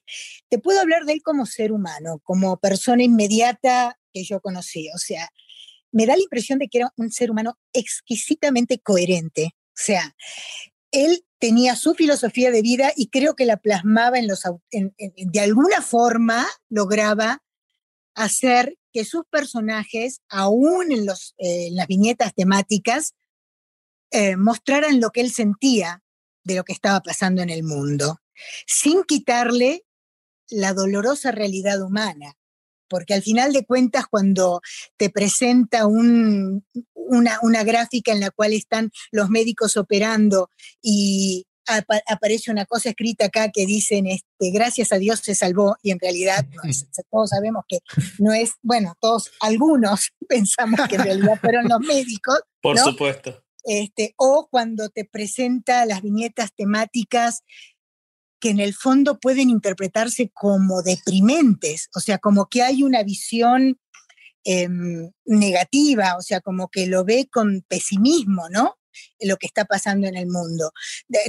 [0.48, 4.90] Te puedo hablar de él como ser humano, como persona inmediata que yo conocí.
[4.96, 5.30] O sea,
[5.94, 9.52] me da la impresión de que era un ser humano exquisitamente coherente.
[9.56, 10.16] O sea,
[10.92, 15.82] él tenía su filosofía de vida y creo que la plasmaba en los, de alguna
[15.82, 17.44] forma lograba
[18.16, 23.14] hacer que sus personajes, aún en, los, eh, las viñetas temáticas,
[24.12, 26.04] eh, mostraran lo que él sentía
[26.44, 28.20] de lo que estaba pasando en el mundo,
[28.68, 29.86] sin quitarle
[30.50, 32.36] la dolorosa realidad humana
[32.88, 34.62] porque al final de cuentas cuando
[34.98, 40.50] te presenta una, gráfica en la cual están los médicos operando
[40.82, 41.46] y
[42.08, 46.00] aparece una cosa escrita acá que dicen, este, gracias a Dios se salvó, y en
[46.00, 46.46] realidad
[47.12, 47.80] todos sabemos que
[48.20, 52.42] no es, bueno, todos, algunos pensamos que en realidad fueron los médicos.
[52.62, 53.44] Por supuesto.
[53.66, 57.44] Este, o cuando te presenta las viñetas temáticas
[58.44, 63.80] que en el fondo pueden interpretarse como deprimentes, o sea, como que hay una visión
[64.44, 68.76] em, negativa, o sea, como que lo ve con pesimismo, ¿no?
[69.22, 70.74] Lo que está pasando en el mundo.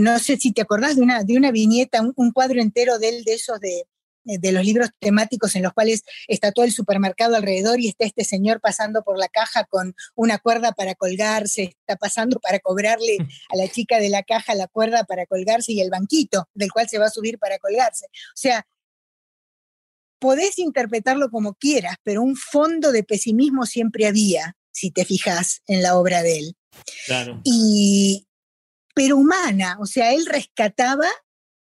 [0.00, 3.22] no sé si te acordás de una, de una viñeta, un, cuadro entero de él,
[3.22, 3.84] de esos de,
[4.24, 8.24] de los libros temáticos en los cuales está todo el supermercado alrededor y está este
[8.24, 13.18] señor pasando por la caja con una cuerda para colgarse, está pasando para cobrarle
[13.50, 16.88] a la chica de la caja la cuerda para colgarse y el banquito del cual
[16.88, 18.06] se va a subir para colgarse.
[18.06, 18.66] O sea,
[20.18, 25.82] podés interpretarlo como quieras, pero un fondo de pesimismo siempre había, si te fijas en
[25.82, 26.56] la obra de él.
[27.06, 27.40] Claro.
[27.44, 28.26] Y,
[28.94, 31.08] pero humana, o sea, él rescataba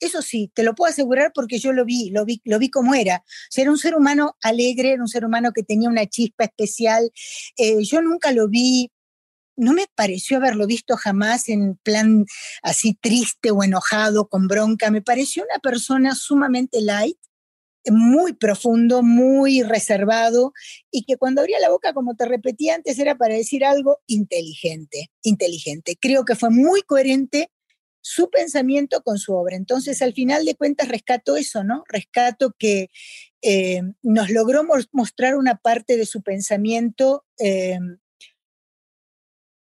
[0.01, 2.95] eso sí, te lo puedo asegurar porque yo lo vi, lo vi, lo vi como
[2.95, 3.25] era.
[3.27, 7.11] O era un ser humano alegre, era un ser humano que tenía una chispa especial.
[7.57, 8.91] Eh, yo nunca lo vi,
[9.57, 12.27] no me pareció haberlo visto jamás en plan
[12.63, 14.91] así triste o enojado, con bronca.
[14.91, 17.19] Me pareció una persona sumamente light,
[17.91, 20.53] muy profundo, muy reservado
[20.91, 25.11] y que cuando abría la boca, como te repetí antes, era para decir algo inteligente,
[25.23, 25.97] inteligente.
[26.01, 27.51] Creo que fue muy coherente
[28.09, 29.57] su pensamiento con su obra.
[29.57, 31.83] Entonces, al final de cuentas, rescato eso, ¿no?
[31.89, 32.89] Rescato que
[33.43, 37.81] eh, nos logró mostrar una parte de su pensamiento eh,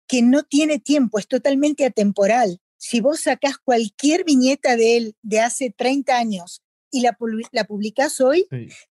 [0.07, 2.61] que no tiene tiempo, es totalmente atemporal.
[2.77, 7.17] Si vos sacás cualquier viñeta de él de hace 30 años y la,
[7.53, 8.47] la publicás hoy,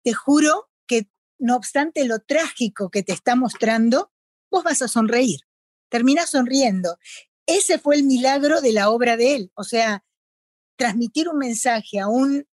[0.03, 1.07] te juro que
[1.39, 4.11] no obstante lo trágico que te está mostrando,
[4.51, 5.39] vos vas a sonreír,
[5.87, 6.97] terminás sonriendo.
[7.45, 10.03] Ese fue el milagro de la obra de él, o sea,
[10.77, 12.45] transmitir un mensaje aún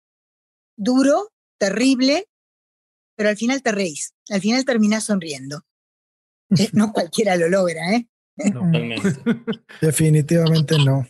[0.77, 2.27] duro, terrible,
[3.15, 5.63] pero al final te reís, al final terminás sonriendo.
[6.57, 8.07] Eh, no cualquiera lo logra, ¿eh?
[9.81, 11.07] Definitivamente no.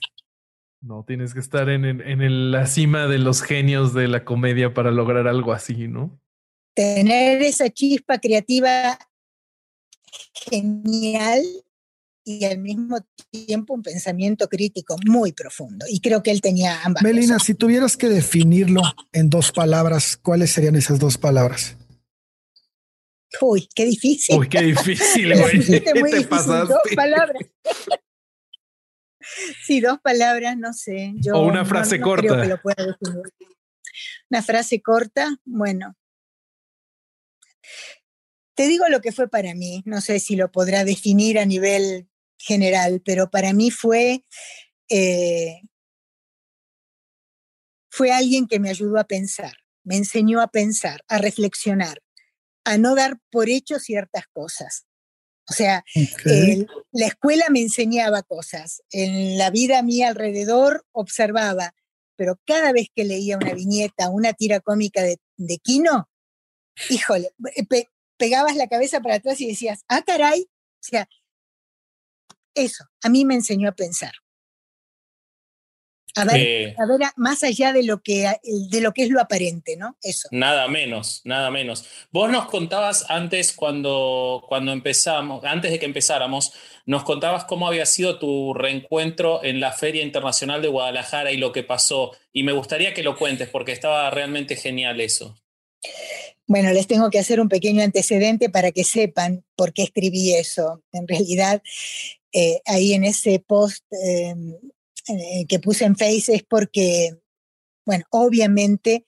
[0.79, 4.91] No, tienes que estar en, en la cima de los genios de la comedia para
[4.91, 6.21] lograr algo así, ¿no?
[6.75, 8.97] Tener esa chispa creativa
[10.33, 11.43] genial
[12.27, 12.97] y al mismo
[13.31, 15.85] tiempo un pensamiento crítico muy profundo.
[15.89, 17.01] Y creo que él tenía ambas.
[17.01, 18.81] Melina, si tuvieras que definirlo
[19.13, 21.77] en dos palabras, ¿cuáles serían esas dos palabras?
[23.39, 24.37] Uy, qué difícil.
[24.37, 25.65] Uy, qué difícil, güey.
[26.11, 26.73] te pasaste?
[26.73, 27.43] Dos palabras.
[29.65, 31.13] sí, dos palabras, no sé.
[31.15, 32.43] Yo o una frase corta.
[32.43, 33.23] lo pueda definir.
[34.29, 35.95] Una frase corta, bueno.
[38.53, 42.06] Te digo lo que fue para mí, no sé si lo podrá definir a nivel
[42.37, 44.23] general, pero para mí fue,
[44.89, 45.61] eh,
[47.89, 52.01] fue alguien que me ayudó a pensar, me enseñó a pensar, a reflexionar,
[52.63, 54.85] a no dar por hecho ciertas cosas.
[55.49, 55.85] O sea,
[56.91, 61.73] la escuela me enseñaba cosas, en la vida a mí alrededor observaba,
[62.17, 66.09] pero cada vez que leía una viñeta, una tira cómica de, de Kino,
[66.89, 67.31] híjole,
[68.17, 71.07] pegabas la cabeza para atrás y decías, ah, caray, o sea,
[72.57, 74.11] eso, a mí me enseñó a pensar.
[76.17, 79.77] A ver, a ver, más allá de lo, que, de lo que es lo aparente,
[79.77, 79.97] ¿no?
[80.01, 80.27] Eso.
[80.31, 81.85] Nada menos, nada menos.
[82.11, 86.53] Vos nos contabas antes, cuando, cuando empezamos, antes de que empezáramos,
[86.87, 91.51] nos contabas cómo había sido tu reencuentro en la Feria Internacional de Guadalajara y lo
[91.51, 92.13] que pasó.
[92.33, 95.35] Y me gustaría que lo cuentes porque estaba realmente genial eso.
[96.47, 100.81] Bueno, les tengo que hacer un pequeño antecedente para que sepan por qué escribí eso.
[100.93, 101.61] En realidad,
[102.33, 104.53] eh, ahí en ese post em,
[105.07, 107.11] eh, que puse en Face es porque,
[107.85, 109.05] bueno, obviamente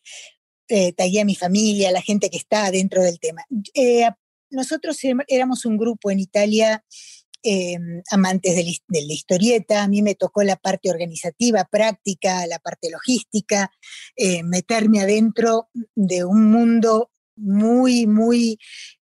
[0.69, 3.43] eh, a mi familia, a la gente que está dentro del tema.
[3.73, 4.09] Eh,
[4.49, 6.83] nosotros éramos un grupo en Italia
[7.43, 12.89] em, amantes de, la historieta, a mí me tocó la parte organizativa, práctica, la parte
[12.89, 13.71] logística,
[14.43, 18.57] meterme adentro de un mundo muy, muy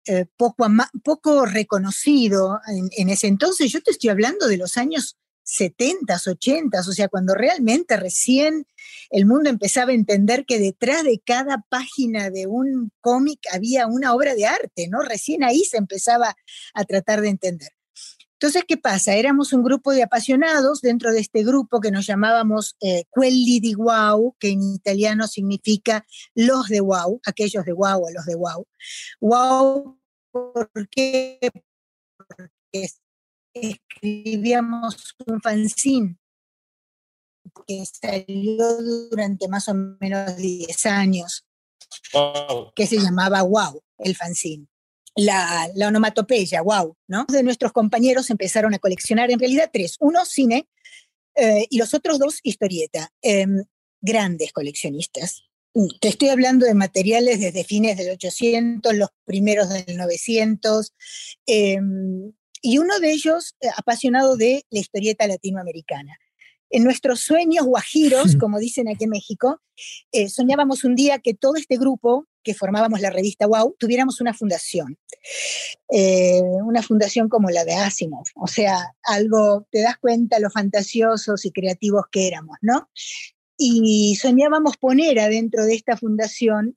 [0.07, 0.67] eh, poco,
[1.05, 3.71] poco reconocido en, en, ese entonces.
[3.71, 8.67] Yo te estoy hablando de los años 70, 80, o sea, cuando realmente recién
[9.11, 14.15] el mundo empezaba a entender que detrás de cada página de un cómic había una
[14.15, 15.03] obra de arte, ¿no?
[15.03, 16.35] Recién ahí se empezaba
[16.75, 17.71] a tratar de entender.
[18.43, 19.15] Entonces, ¿qué pasa?
[19.15, 23.77] Éramos un grupo de apasionados dentro de este grupo que nos llamábamos eh, Quelli di
[23.77, 28.67] Wow, que en italiano significa los de Wow, aquellos de Wow o los de Wow.
[29.21, 30.01] Wow,
[30.33, 31.39] ¿por qué?
[32.17, 32.89] Porque
[33.55, 36.19] escribíamos un fanzine
[37.65, 41.47] que salió durante más o menos 10 años,
[42.75, 44.72] que se llamaba Wow, el fanzine.
[45.15, 47.27] La, la, onomatopeya, wow, ¿no?
[47.29, 50.67] De nuestros compañeros empezaron a coleccionar, en realidad tres, uno cine
[51.35, 53.65] eh, y los otros dos historieta, em,
[54.01, 55.45] grandes coleccionistas.
[56.01, 60.93] Te estoy hablando de materiales desde fines del 800, los primeros del 900,
[62.63, 66.17] y uno de ellos eh, apasionado de la historieta latinoamericana.
[66.71, 69.61] En nuestros sueños guajiros, como dicen aquí en México,
[70.13, 74.35] eh, soñábamos un día que todo este grupo que formábamos la revista Wow, tuviéramos una
[74.35, 74.99] fundación,
[75.89, 81.45] eh, una fundación como la de Asimov, o sea, algo, te das cuenta lo fantasiosos
[81.45, 82.89] y creativos que éramos, ¿no?
[83.57, 86.77] Y soñábamos poner adentro de esta fundación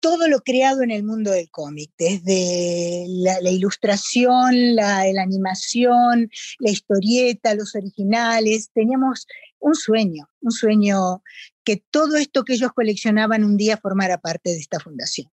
[0.00, 7.54] todo lo creado en el mundo del cómic, desde la, ilustración, la, animación, la historieta,
[7.54, 8.70] los originales.
[8.72, 9.26] Teníamos
[9.58, 11.22] un sueño, un sueño
[11.64, 15.28] que todo esto que ellos coleccionaban un día formara parte de esta fundación.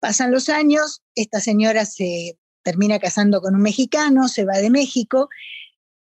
[0.00, 5.28] Pasan los años, esta señora se termina casando con un mexicano, se va de México,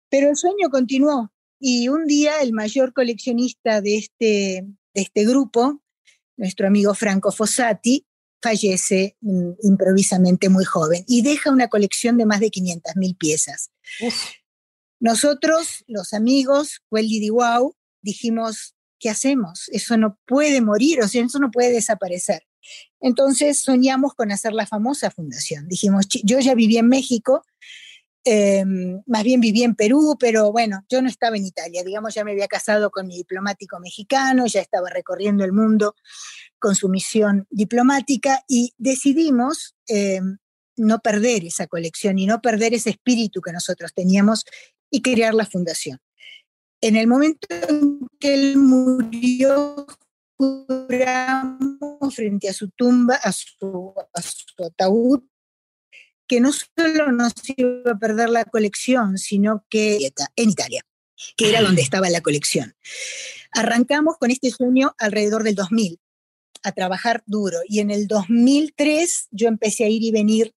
[0.10, 5.83] pero el sueño continuó y un día el mayor coleccionista de este, de este grupo,
[6.38, 8.06] nuestro amigo Franco Fossati,
[8.42, 13.72] fallece mm, improvisamente muy joven y deja una colección de más de 500.000 piezas.
[15.00, 19.70] Nosotros, los amigos, Welly Di Wow, dijimos, ¿qué hacemos?
[19.72, 22.44] Eso no puede morir, o sea, eso no puede desaparecer.
[23.00, 25.68] Entonces soñamos con hacer la famosa fundación.
[25.68, 27.46] Dijimos, yo ya viví en México,
[28.26, 32.24] Em, más bien viví en Perú, pero bueno, yo no estaba en Italia, digamos, ya
[32.24, 35.96] me había casado con mi diplomático mexicano, ya estaba recorriendo el mundo
[36.58, 40.38] con su misión diplomática y decidimos em,
[40.78, 44.46] no perder esa colección y no perder ese espíritu que nosotros teníamos
[44.90, 46.00] y crear la fundación.
[46.80, 49.86] En el momento en que él murió,
[50.38, 55.24] juramos frente a su tumba, a su, a su ataúd,
[56.28, 60.86] que no solo nos iba a perder la colección, sino que en Italia,
[61.38, 62.76] que era donde estaba la colección.
[63.52, 66.00] Arrancamos con este sueño alrededor del 2000,
[66.64, 67.60] a trabajar duro.
[67.68, 70.54] Y en el 2003 yo empecé a ir y venir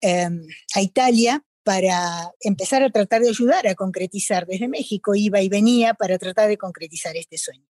[0.00, 0.42] em,
[0.74, 4.46] a Italia para empezar a tratar de ayudar a concretizar.
[4.46, 7.66] Desde México iba y venía para tratar de concretizar este sueño.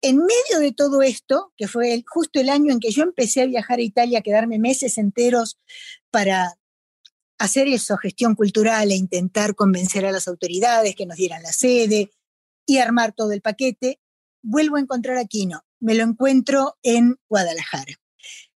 [0.00, 3.46] En medio de todo esto, que fue justo el año en que yo empecé a
[3.46, 5.58] viajar a Italia, a quedarme meses enteros
[6.10, 6.54] para
[7.38, 12.10] hacer eso, gestión cultural e intentar convencer a las autoridades que nos dieran la sede
[12.66, 14.00] y armar todo el paquete,
[14.42, 15.62] vuelvo a encontrar a Quino.
[15.80, 17.94] Me lo encuentro en Guadalajara.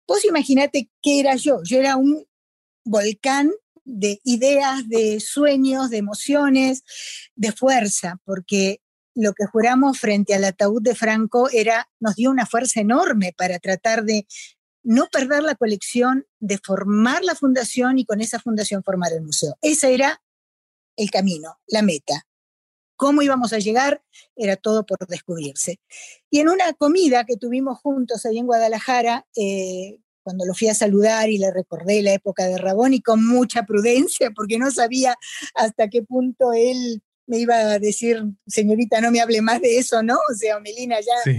[0.07, 1.61] Vos imaginate qué era yo.
[1.63, 2.25] Yo era un
[2.83, 3.51] volcán
[3.83, 6.83] de ideas, de sueños, de emociones,
[7.35, 8.81] de fuerza, porque
[9.13, 13.59] lo que juramos frente al ataúd de Franco era, nos dio una fuerza enorme para
[13.59, 14.25] tratar de
[14.83, 19.55] no perder la colección, de formar la fundación y con esa fundación formar el museo.
[19.61, 20.21] Ese era
[20.95, 22.25] el camino, la meta.
[22.95, 24.03] ¿Cómo íbamos a llegar?
[24.35, 25.79] Era todo por descubrirse.
[26.29, 30.73] Y en una comida que tuvimos juntos ahí en Guadalajara, eh, cuando lo fui a
[30.73, 35.15] saludar y le recordé la época de Rabón y con mucha prudencia, porque no sabía
[35.55, 40.03] hasta qué punto él me iba a decir, señorita, no me hable más de eso,
[40.03, 40.15] ¿no?
[40.15, 41.31] O sea, Melina, ya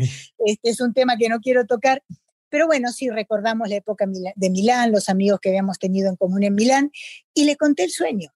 [0.47, 2.03] este es un tema que no quiero tocar.
[2.49, 6.42] Pero bueno, sí recordamos la época de Milán, los amigos que habíamos tenido en común
[6.45, 6.92] en Milán,
[7.35, 8.31] y le conté el sueño.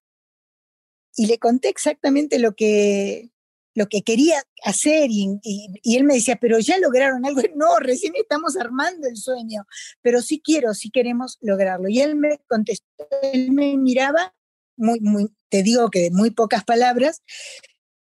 [1.15, 3.31] Y le conté exactamente lo que,
[3.77, 5.39] lo que quería hacer y,
[5.83, 7.41] él me decía, pero ya lograron algo.
[7.55, 9.67] No, recién estamos armando el sueño,
[10.01, 11.87] pero sí quiero, sí queremos lograrlo.
[11.87, 12.85] Y él me contestó,
[13.21, 14.33] él me miraba,
[14.77, 17.21] muy, muy, te digo que de muy pocas palabras.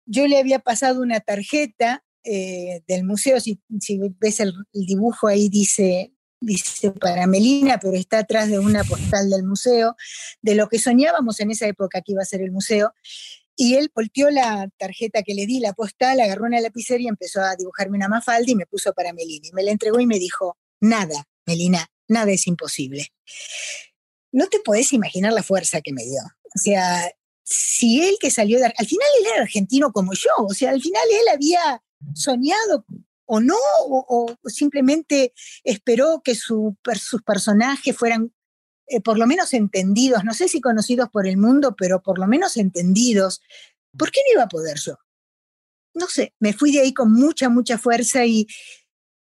[0.05, 3.59] Yo le había pasado una tarjeta eh, del museo, si,
[4.19, 9.43] ves el, dibujo ahí dice, dice para Melina, pero está atrás de una postal del
[9.43, 9.95] museo,
[10.41, 12.93] de lo que soñábamos en esa época que iba a ser el museo.
[13.55, 17.41] Y él volteó la tarjeta que le di, la postal, agarró una lapicera y empezó
[17.41, 19.47] a dibujarme una mafalda y me puso para Melina.
[19.47, 23.07] Y me la entregó y me dijo, nada, Melina, nada es imposible.
[24.31, 26.21] no te podés imaginar la fuerza que me dio.
[26.55, 27.11] O sea,
[27.43, 28.65] si él que salió de...
[28.65, 31.83] Al final él era argentino como yo, o sea, al final él había
[32.15, 32.85] soñado
[33.25, 35.33] o no, o, simplemente
[35.63, 36.75] esperó que sus
[37.25, 38.33] personajes fueran
[38.93, 42.27] eh, por lo menos entendidos, no sé si conocidos por el mundo, pero por lo
[42.27, 43.41] menos entendidos.
[43.97, 44.97] ¿Por qué no iba a poder yo?
[45.93, 48.47] No sé, me fui de ahí con mucha, mucha fuerza y,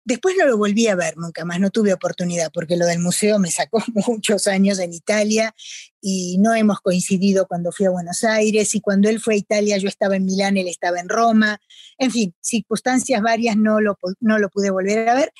[0.07, 3.39] Después no lo volví a ver nunca más, no tuve oportunidad porque lo del museo
[3.39, 5.55] me sacó muchos años en Italia
[5.99, 9.79] y no hemos coincidido cuando fui a Buenos Aires y cuando él fue a Italia
[9.79, 11.59] yo estaba en Milán, él estaba en Roma.
[11.97, 15.33] En fin, circunstancias varias no lo, no lo pude volver a ver.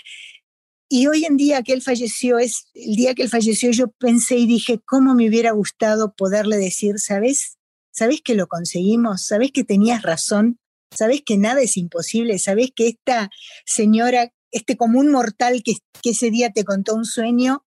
[0.87, 4.37] Y hoy en día que él falleció, es el día que él falleció, yo pensé
[4.37, 7.57] y dije, ¿cómo me hubiera gustado poderle decir, ¿sabes?
[7.91, 9.25] ¿Sabes que lo conseguimos?
[9.25, 10.59] ¿Sabes que tenías razón?
[10.95, 12.37] ¿Sabes que nada es imposible?
[12.39, 13.29] ¿Sabes que esta
[13.65, 15.73] señora este común mortal que,
[16.09, 17.65] ese día te contó un sueño,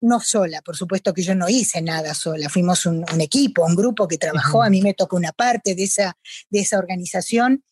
[0.00, 4.08] no sola, por supuesto que yo no hice nada sola, fuimos un, equipo, un grupo
[4.08, 6.16] que trabajó, a mí me tocó una parte de esa,
[6.50, 7.64] de esa organización,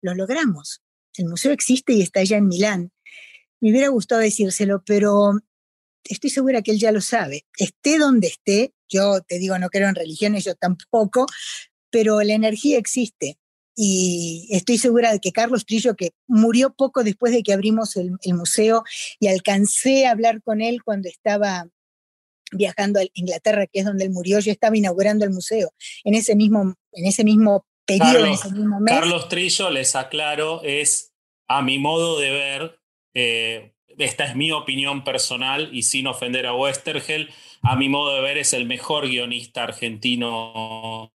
[0.00, 0.82] lo logramos.
[1.16, 2.92] El museo existe y está allá en Milán.
[3.60, 5.32] Me hubiera gustado decírselo, pero
[6.04, 7.46] estoy segura que él ya lo sabe.
[7.56, 11.26] Esté donde esté, yo te digo, no creo en religiones, yo tampoco,
[11.90, 13.38] pero la energía existe
[13.76, 18.12] y estoy segura de que Carlos Trillo, que murió poco después de que abrimos el,
[18.34, 18.84] museo
[19.18, 21.66] y alcancé a hablar con él cuando estaba
[22.52, 25.72] viajando a Inglaterra, que es donde él murió, yo estaba inaugurando el museo
[26.04, 28.94] en ese mismo, en ese mismo periodo, Carlos, en ese mismo mes.
[28.94, 31.12] Carlos Trillo, les aclaro, es
[31.48, 32.78] a mi modo de ver,
[33.14, 37.30] eh, esta es mi opinión personal y sin ofender a Westergel,
[37.62, 41.12] a mi modo de ver es el mejor guionista argentino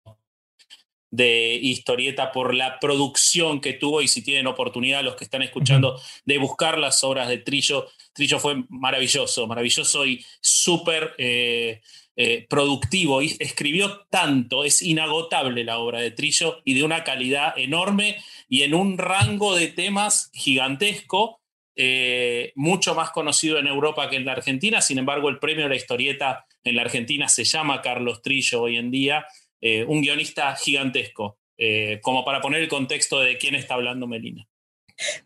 [1.09, 5.99] de historieta por la producción que tuvo y si tienen oportunidad los que están escuchando
[6.25, 11.81] de buscar las obras de Trillo, Trillo fue maravilloso, maravilloso y súper eh,
[12.15, 17.57] eh, productivo y escribió tanto, es inagotable la obra de Trillo y de una calidad
[17.57, 18.17] enorme
[18.49, 21.39] y en un rango de temas gigantesco.
[21.79, 25.69] Eh, mucho más conocido en Europa que en la Argentina, sin embargo el premio de
[25.69, 29.27] la historieta en la Argentina se llama Carlos Trillo hoy en día
[29.61, 34.47] eh, un guionista gigantesco, eh, como para poner el contexto de quién está hablando Melina.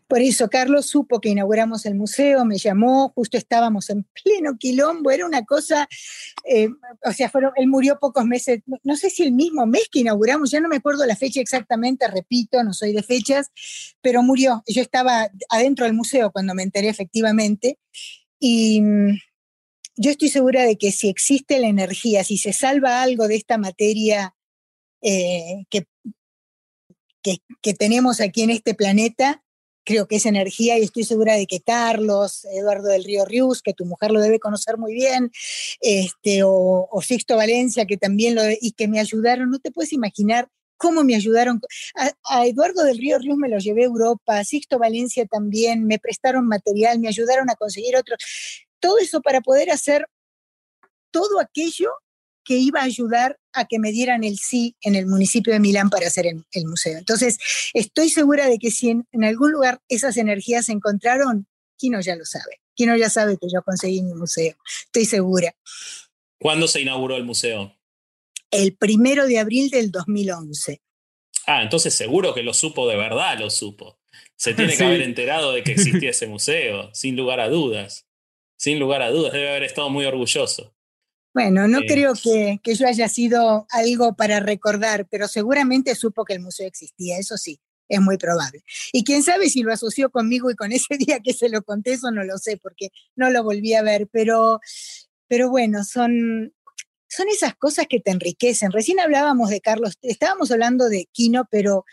[0.06, 5.10] Por eso Carlos supo que inauguramos el museo, me llamó, justo estábamos en pleno quilombo,
[5.10, 5.88] era una cosa,
[6.44, 6.68] eh,
[7.04, 10.50] o sea, fueron, él murió pocos meses, no sé si el mismo mes que inauguramos,
[10.50, 13.50] ya no me acuerdo la fecha exactamente, repito, no soy de fechas,
[14.00, 14.62] pero murió.
[14.66, 17.78] Yo estaba adentro del museo cuando me enteré efectivamente
[18.38, 19.18] y mm,
[19.96, 23.58] yo estoy segura de que si existe la energía, si se salva algo de esta
[23.58, 24.34] materia
[25.02, 25.86] eh, que,
[27.22, 29.42] que, tenemos aquí en este planeta,
[29.84, 33.74] creo que es energía y estoy segura de que Carlos, Eduardo del Río Rius, que
[33.74, 35.30] tu mujer lo debe conocer muy bien,
[35.80, 40.48] este, o, Sixto Valencia, que también lo, y que me ayudaron, no te puedes imaginar
[40.76, 41.60] cómo me ayudaron.
[42.24, 45.98] A, Eduardo del Río Rius me lo llevé a Europa, a Sixto Valencia también, me
[45.98, 48.18] prestaron material, me ayudaron a conseguir otros
[48.82, 50.06] todo eso para poder hacer
[51.12, 51.90] todo aquello
[52.44, 55.90] que iba a ayudar a que me dieran el sí en el municipio de Milán
[55.90, 56.98] para hacer el, museo.
[56.98, 57.38] Entonces,
[57.74, 61.46] estoy segura de que si en, algún lugar esas energías se encontraron,
[61.76, 62.60] Kino ya lo sabe.
[62.74, 64.56] Kino ya sabe que yo conseguí mi museo.
[64.86, 65.54] Estoy segura.
[66.38, 67.76] ¿Cuándo se inauguró el museo?
[68.50, 70.80] El primero de abril del 2011.
[71.46, 73.98] Ah, entonces seguro que lo supo de verdad, lo supo.
[74.36, 78.06] Se tiene que haber enterado de que existía ese museo, sin lugar a dudas
[78.62, 80.72] sin lugar a dudas, debe haber estado muy orgulloso.
[81.34, 86.24] Bueno, no eh, creo que, que, yo haya sido algo para recordar, pero seguramente supo
[86.24, 87.58] que el museo existía, eso sí,
[87.88, 88.62] es muy probable.
[88.92, 91.94] Y quién sabe si lo asoció conmigo y con ese día que se lo conté,
[91.94, 94.60] eso no lo sé, porque no lo volví a ver, pero,
[95.28, 96.54] pero bueno, son,
[97.08, 98.72] son esas cosas que te enriquecen.
[98.72, 101.84] Recién hablábamos de Carlos, estábamos hablando de Quino, pero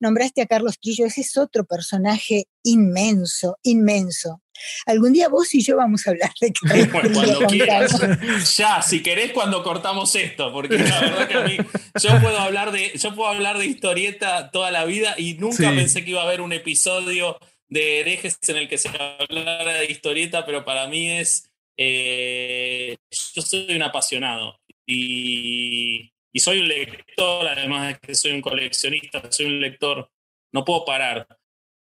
[0.00, 4.40] nombraste a Carlos Trillo, ese es otro personaje inmenso, inmenso.
[4.86, 8.56] Algún día vos y yo vamos a hablar de Carlos bueno, cuando quieras.
[8.56, 11.56] Ya, si querés cuando cortamos esto, porque la verdad que a mí
[12.00, 16.04] yo puedo hablar de yo puedo hablar de historieta toda la vida y nunca pensé
[16.04, 17.38] que iba a haber un episodio
[17.68, 23.42] de herejes en el que se hablara de historieta, pero para mí es eh, yo
[23.42, 29.46] soy un apasionado y y soy un lector, además de que soy un coleccionista, soy
[29.46, 30.10] un lector,
[30.52, 31.28] no puedo parar.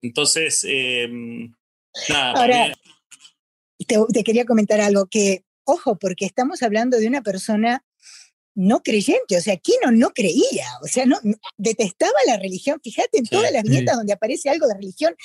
[0.02, 1.54] Entonces, em,
[2.10, 2.32] nada.
[2.32, 2.74] Ahora,
[3.78, 7.86] te, quería comentar algo que, ojo, porque estamos hablando de una persona
[8.60, 11.18] no creyente, o sea, Kino no creía, o sea, no,
[11.56, 12.78] detestaba la religión.
[12.84, 15.16] Fíjate en todas las viñetas donde aparece algo de religión,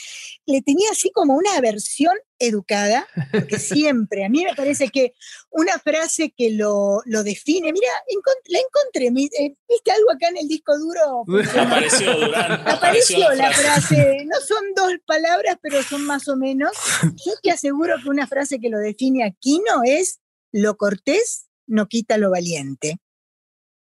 [0.46, 5.14] le tenía así como una aversión educada, porque siempre, a mí me parece que
[5.50, 7.88] una frase que lo, define, mira,
[8.46, 11.24] la encontré, eh, ¿viste algo acá en el disco duro?
[11.58, 12.68] Apareció Durán.
[12.68, 14.26] Apareció la, frase.
[14.26, 16.70] no son dos palabras, pero son más o menos.
[17.02, 20.20] Yo te aseguro que una frase que lo define a Kino es,
[20.52, 23.00] lo cortés no quita lo valiente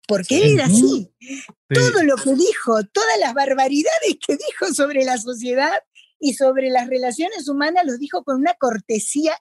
[0.07, 1.13] porque él era así.
[1.69, 5.83] Todo lo que dijo, todas las barbaridades que dijo sobre la sociedad
[6.19, 9.37] y sobre las relaciones humanas, los dijo con una cortesía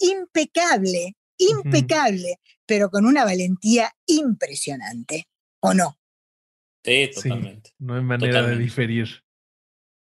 [0.00, 5.28] impecable, impecable, pero con una valentía impresionante,
[5.60, 5.98] ¿o no?
[6.84, 7.70] Sí, totalmente.
[7.78, 9.08] no hay manera de diferir.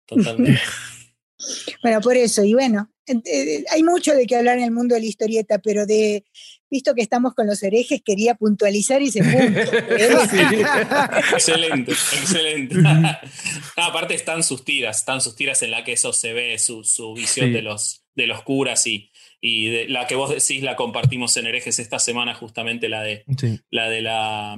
[0.06, 0.60] Totalmente.
[1.82, 5.00] bueno, por eso, y bueno, eh, hay mucho de qué hablar en el mundo de
[5.00, 6.24] la historieta, pero de
[6.70, 9.60] visto que estamos con los herejes, quería puntualizar ese punto.
[11.34, 12.76] excelente, excelente.
[13.76, 16.82] aparte están sus tiras, están sus tiras en la que eso se ve, su,
[17.14, 19.10] visión de, los, de los curas y,
[19.40, 23.24] y la que vos decís la compartimos en herejes esta semana, justamente la de
[23.70, 24.56] la de la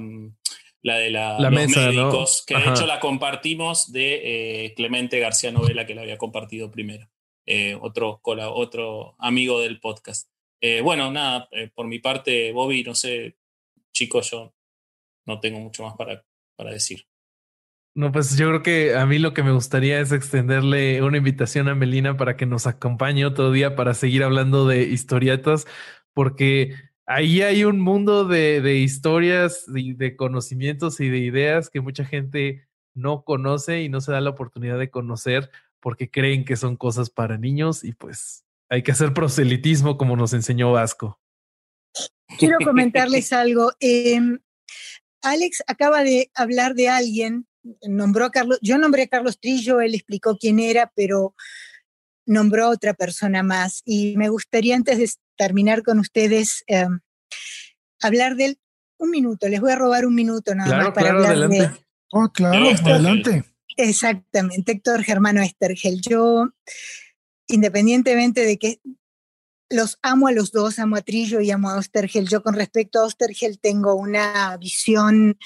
[0.81, 5.95] la de los médicos, que de hecho la compartimos de eh, Clemente García Novela, que
[5.95, 7.09] la había compartido primero.
[7.45, 10.29] Eh, otro, otro amigo del podcast.
[10.61, 13.37] Eh, bueno, nada, eh, por mi parte, Bobby, no sé,
[13.91, 14.53] chicos, yo
[15.25, 17.05] no tengo mucho más para, para decir.
[17.93, 21.67] No, pues yo creo que a mí lo que me gustaría es extenderle una invitación
[21.67, 25.65] a Melina para que nos acompañe otro día para seguir hablando de historietas,
[26.13, 26.75] porque
[27.07, 32.05] ahí hay un mundo de, de historias, de, de, conocimientos y de ideas que mucha
[32.05, 35.49] gente no conoce y no se da la oportunidad de conocer
[35.79, 40.33] porque creen que son cosas para niños y pues hay que hacer proselitismo como nos
[40.33, 41.19] enseñó Vasco.
[42.37, 43.71] Quiero comentarles algo.
[43.79, 44.39] Em,
[45.21, 47.47] Alex acaba de hablar de alguien,
[47.87, 51.35] nombró a Carlos, yo nombré a Carlos Trillo, él explicó quién era, pero
[52.25, 53.81] nombró a otra persona más.
[53.85, 56.99] Y me gustaría antes de terminar con ustedes em,
[58.01, 58.59] hablar de él
[58.97, 59.47] un minuto.
[59.47, 61.61] Les voy a robar un minuto nada más para hablar adelante.
[61.61, 61.71] de.
[62.11, 63.43] Oh, claro, adelante.
[63.75, 66.01] Exactamente, Héctor Germano Estergel.
[66.01, 66.49] Yo,
[67.47, 68.81] independientemente de que
[69.69, 72.99] los amo a los dos, amo a Trillo y amo a Ostergel, yo con respecto
[72.99, 75.37] a Ostergel tengo una visión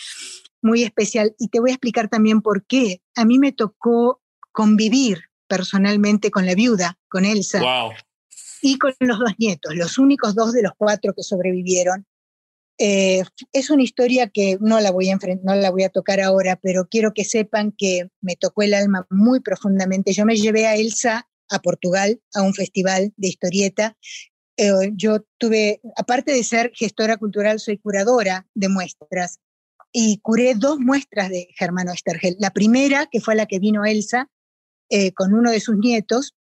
[0.62, 3.02] muy especial y te voy a explicar también por qué.
[3.16, 4.22] A mí me tocó
[4.52, 7.62] convivir personalmente con la viuda, con Elsa.
[8.62, 12.06] Y con los dos nietos, los únicos dos de los cuatro que sobrevivieron.
[12.78, 13.24] Eh,
[13.54, 16.88] es una historia que no la, voy a no la voy a tocar ahora, pero
[16.88, 20.14] quiero que sepan que me tocó el alma muy profundamente.
[20.14, 23.97] Yo me llevé a Elsa a Portugal a un festival de historieta.
[24.58, 29.39] Eh, yo tuve, aparte de ser gestora cultural, soy curadora de muestras
[29.91, 32.36] y curé dos muestras de Germano Estergel.
[32.39, 34.30] La primera, que fue la que vino Elsa
[34.89, 36.36] eh, con uno de sus nietos,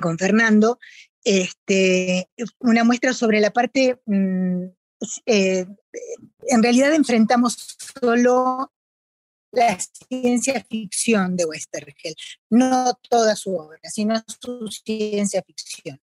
[0.00, 0.78] con Fernando,
[1.24, 2.30] este,
[2.60, 4.66] una muestra sobre la parte mm,
[5.26, 5.66] eh,
[6.48, 8.72] en realidad enfrentamos solo
[9.52, 12.14] la ciencia ficción de Westergel,
[12.50, 16.00] no toda su obra, sino su ciencia ficción.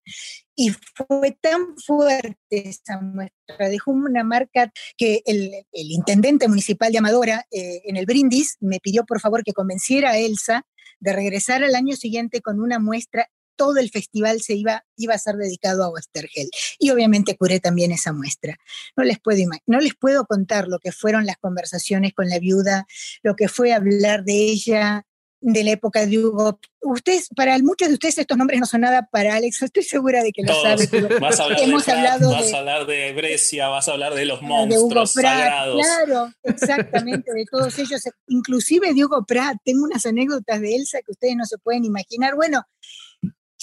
[0.55, 7.45] Y fue tan fuerte esa muestra, dejó una marca que el, intendente municipal de Amadora
[7.51, 10.65] eh, en el brindis me pidió por favor que convenciera a Elsa
[10.99, 15.19] de regresar al año siguiente con una muestra todo el festival se iba, iba a
[15.19, 16.49] ser dedicado a Westergel.
[16.79, 18.57] Y obviamente curé también esa muestra.
[18.95, 22.85] No les, puedo no les puedo contar lo que fueron las conversaciones con la viuda,
[23.21, 25.05] lo que fue hablar de ella,
[25.43, 26.59] de la época de Hugo.
[26.81, 30.31] Ustedes, para muchos de ustedes estos nombres no son nada para Alex, estoy segura de
[30.31, 30.87] que lo sabe.
[31.21, 34.25] vas a hablar hemos de hablado vas a hablar de Brescia, vas a hablar de
[34.25, 35.81] los monstruos de sagrados.
[35.81, 39.57] Claro, exactamente, de todos ellos, inclusive de Hugo Pratt.
[39.63, 42.35] Tengo unas anécdotas de Elsa que ustedes no se pueden imaginar.
[42.35, 42.65] Bueno,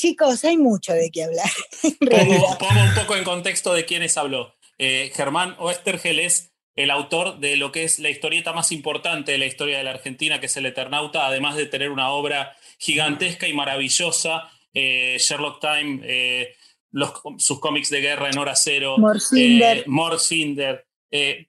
[0.01, 1.51] Chicos, hay mucho de qué hablar.
[2.59, 4.55] Pongo, un poco en contexto de quiénes habló.
[4.79, 9.37] Eh, Germán Oestergel es el autor de lo que es la historieta más importante de
[9.37, 13.47] la historia de la Argentina, que es El Eternauta, además de tener una obra gigantesca
[13.47, 16.55] y maravillosa, eh, Sherlock Time, eh,
[17.37, 20.87] sus cómics de guerra en hora cero, Morcinder.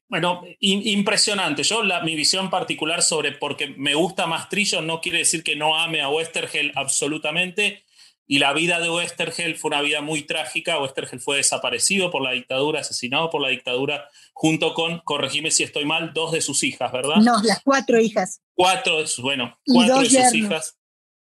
[0.10, 1.64] bueno, impresionante.
[1.64, 5.42] Yo, la, mi visión particular sobre por qué me gusta más Trillo no quiere decir
[5.42, 7.86] que no ame a Westergel absolutamente,
[8.28, 10.80] y la vida de Westergel fue una vida muy trágica.
[10.80, 15.86] Westergel fue desaparecido por la dictadura, asesinado por la dictadura, junto con, corregime si estoy
[15.86, 17.18] mal, dos de sus hijas, ¿verdad?
[17.18, 18.42] No, las cuatro hijas.
[18.54, 20.78] Cuatro de sus, bueno, cuatro de sus hijas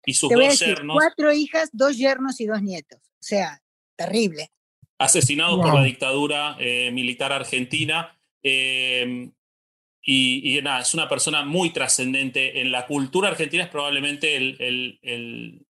[0.07, 0.97] y sus dos yernos.
[0.97, 2.99] Cuatro hijas, dos yernos y dos nietos.
[2.99, 3.61] O sea,
[3.97, 4.51] terrible.
[4.99, 8.18] Asesinados por la dictadura eh, militar argentina.
[8.42, 9.30] Eh,
[10.07, 15.66] y, nada, es una persona muy trascendente en la cultura argentina, es probablemente el,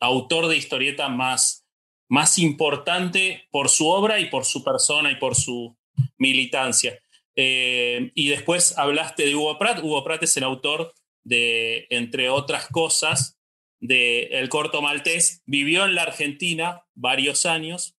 [0.00, 1.66] autor de historieta más,
[2.08, 5.76] más importante por su obra y por su persona y por su
[6.18, 6.98] militancia.
[7.34, 9.82] Eh, y después hablaste de Hugo Pratt.
[9.82, 10.94] Hugo Pratt es el autor
[11.24, 13.38] de, entre otras cosas,
[13.80, 15.42] de El corto maltés.
[15.44, 17.96] Vivió en la Argentina varios años,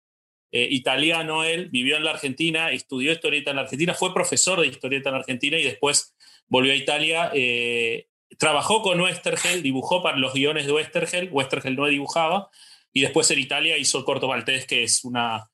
[0.52, 4.68] eh, italiano él, vivió en la Argentina, estudió historieta en la Argentina, fue profesor de
[4.68, 6.14] historieta en la Argentina y después
[6.46, 7.30] volvió a Italia.
[7.34, 8.06] Eh,
[8.38, 12.50] trabajó con Westergel, dibujó para los guiones de Westergel, Westergel no dibujaba,
[12.92, 15.50] y después en Italia hizo corto maltés, que es una,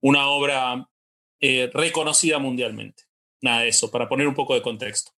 [0.00, 0.88] una obra
[1.40, 3.04] eh, reconocida mundialmente.
[3.40, 5.12] Nada de eso, para poner un poco de contexto.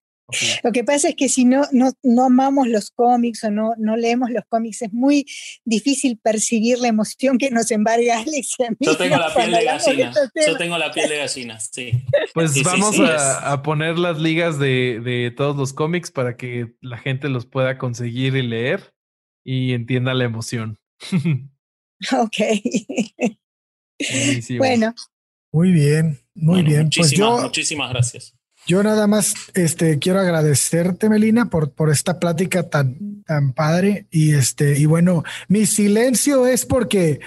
[0.62, 4.31] Lo que pasa es que si no, no, amamos los cómics o no, no leemos
[4.31, 5.24] los cómics, es muy
[5.64, 8.57] difícil percibir la emoción que nos embarga Alex.
[8.79, 10.12] Yo tengo la piel de gallina.
[10.47, 11.93] Yo tengo la piel de gallina, sí.
[12.35, 17.29] Pues vamos a, poner las ligas de, de todos los cómics para que la gente
[17.29, 18.93] los pueda conseguir y leer
[19.45, 20.79] y entienda la emoción.
[22.12, 22.37] ok.
[24.59, 24.95] Bueno.
[25.51, 26.91] Muy bien, muy bien.
[26.95, 28.38] pues yo, muchísimas gracias.
[28.68, 34.06] Yo nada más este, quiero agradecerte, Melina, por, por esta plática tan, tan padre.
[34.10, 37.18] Y este, y bueno, mi silencio es porque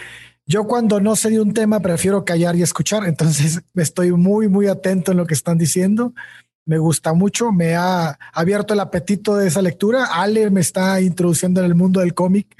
[0.45, 3.05] yo cuando no sé de un tema prefiero callar y escuchar.
[3.07, 6.13] Entonces estoy muy, muy atento en lo que están diciendo.
[6.63, 10.05] Me gusta mucho, me ha abierto el apetito de esa lectura.
[10.11, 12.55] Ale me está introduciendo en el mundo del cómic.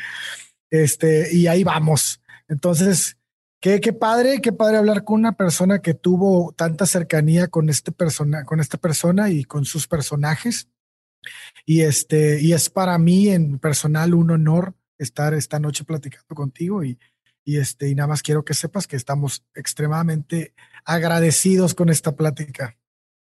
[0.71, 2.19] Este, y ahí vamos.
[2.47, 3.15] Entonces,
[3.62, 7.91] Qué, qué, padre, qué padre hablar con una persona que tuvo tanta cercanía con este
[7.91, 10.68] persona, con esta persona y con sus personajes.
[11.68, 16.84] Y este, y es para mí en personal un honor estar esta noche platicando contigo
[16.84, 16.97] y,
[17.45, 22.80] y este, y nada más quiero que sepas que estamos extremadamente agradecidos con esta plática.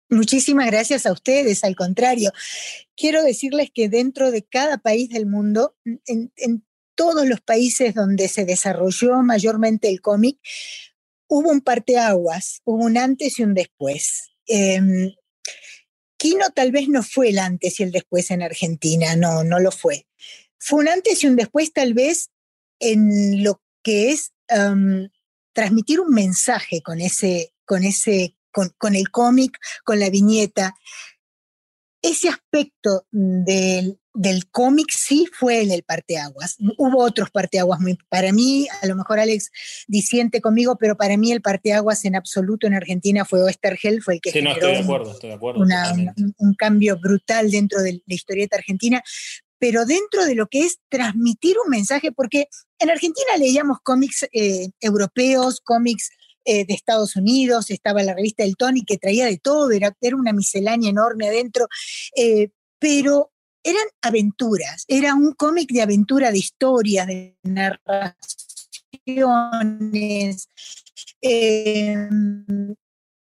[0.10, 2.32] Muchísimas gracias a ustedes, al contrario.
[2.96, 6.64] Quiero decirles que dentro de cada país del mundo, en, en
[6.96, 10.40] todos los países donde se desarrolló mayormente el cómic,
[11.28, 14.32] hubo un parteaguas, hubo un antes y un después.
[14.48, 15.16] Eh,
[16.18, 19.72] Kino tal vez no fue el antes y el después en Argentina, no, no lo
[19.72, 20.08] fue.
[20.58, 22.30] Fue un antes y un después tal vez
[22.80, 25.10] en lo que es em,
[25.52, 30.76] transmitir un mensaje con ese, con ese, con el cómic, con la viñeta.
[32.04, 36.58] Ese aspecto del, del cómic sí fue en el parteaguas.
[36.78, 39.50] Hubo otros parteaguas muy, para mí, a lo mejor Alex
[39.88, 44.22] disiente conmigo, pero para mí el parteaguas en absoluto en Argentina fue Oestergel, fue el
[44.22, 44.68] que generó
[46.38, 49.02] un, cambio brutal dentro de la historieta argentina,
[49.58, 52.48] pero dentro de lo que es transmitir un mensaje, porque
[52.80, 56.10] en Argentina leíamos cómics eh, europeos, cómics
[56.46, 60.16] eh, de Estados Unidos, estaba la revista El Tony que traía de todo, era, era
[60.16, 61.68] una miscelánea enorme adentro,
[62.16, 63.32] eh, pero
[63.64, 68.18] eran aventuras, era un cómic de aventura, de historias, de narraciones.
[71.22, 72.76] Em,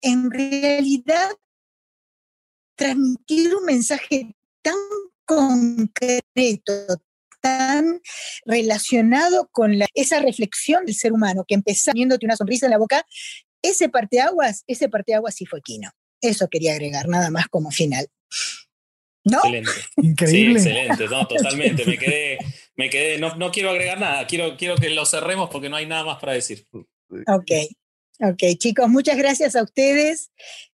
[0.00, 1.30] en realidad,
[2.76, 4.74] transmitir un mensaje tan
[5.24, 6.72] concreto,
[7.44, 8.00] tan
[8.46, 13.06] relacionado con esa reflexión del ser humano que empezó poniéndote una sonrisa en la boca,
[13.60, 15.90] ese parteaguas, ese parteaguas sí fue Quino.
[16.22, 18.08] Eso quería agregar, nada más como final.
[19.24, 19.38] ¿No?
[19.38, 19.70] Excelente.
[19.96, 20.58] Increíble.
[20.58, 21.84] Sí, excelente, no, totalmente.
[21.84, 22.38] Me quedé,
[22.76, 25.84] me quedé, no, no, quiero agregar nada, quiero, quiero que lo cerremos porque no hay
[25.84, 26.66] nada más para decir.
[27.26, 27.50] Ok,
[28.20, 30.30] ok, chicos, muchas gracias a ustedes.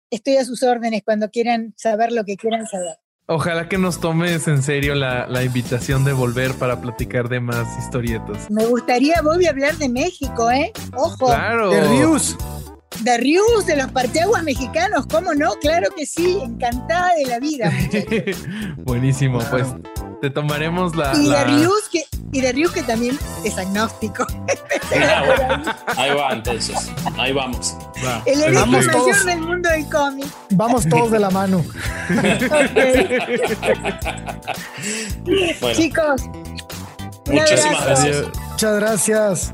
[0.09, 2.97] Estoy a sus órdenes cuando quieran saber lo que quieran saber.
[3.29, 7.67] Ojalá que nos tomes en serio la, la invitación de volver para platicar de más
[7.77, 8.49] historietas.
[8.49, 10.71] Me gustaría, Bobby, hablar de México, ¿eh?
[10.95, 11.25] Ojo.
[11.25, 11.69] Claro.
[11.69, 12.37] De Rius
[13.01, 15.51] de Rius, de los parteaguas mexicanos, ¿cómo no?
[15.61, 17.71] Claro que sí, encantada de la vida.
[18.77, 19.67] Buenísimo, pues
[20.21, 21.13] te tomaremos la.
[21.15, 24.25] Y de Rius que, y de Rius que también es agnóstico.
[24.95, 26.89] Ah, ahí va, entonces.
[27.17, 27.75] Ahí vamos.
[28.25, 30.27] El hereje mayor del mundo del cómic.
[30.51, 31.65] Vamos todos de la mano.
[35.75, 36.21] Chicos.
[37.27, 38.25] Muchísimas gracias.
[38.51, 39.53] Muchas gracias.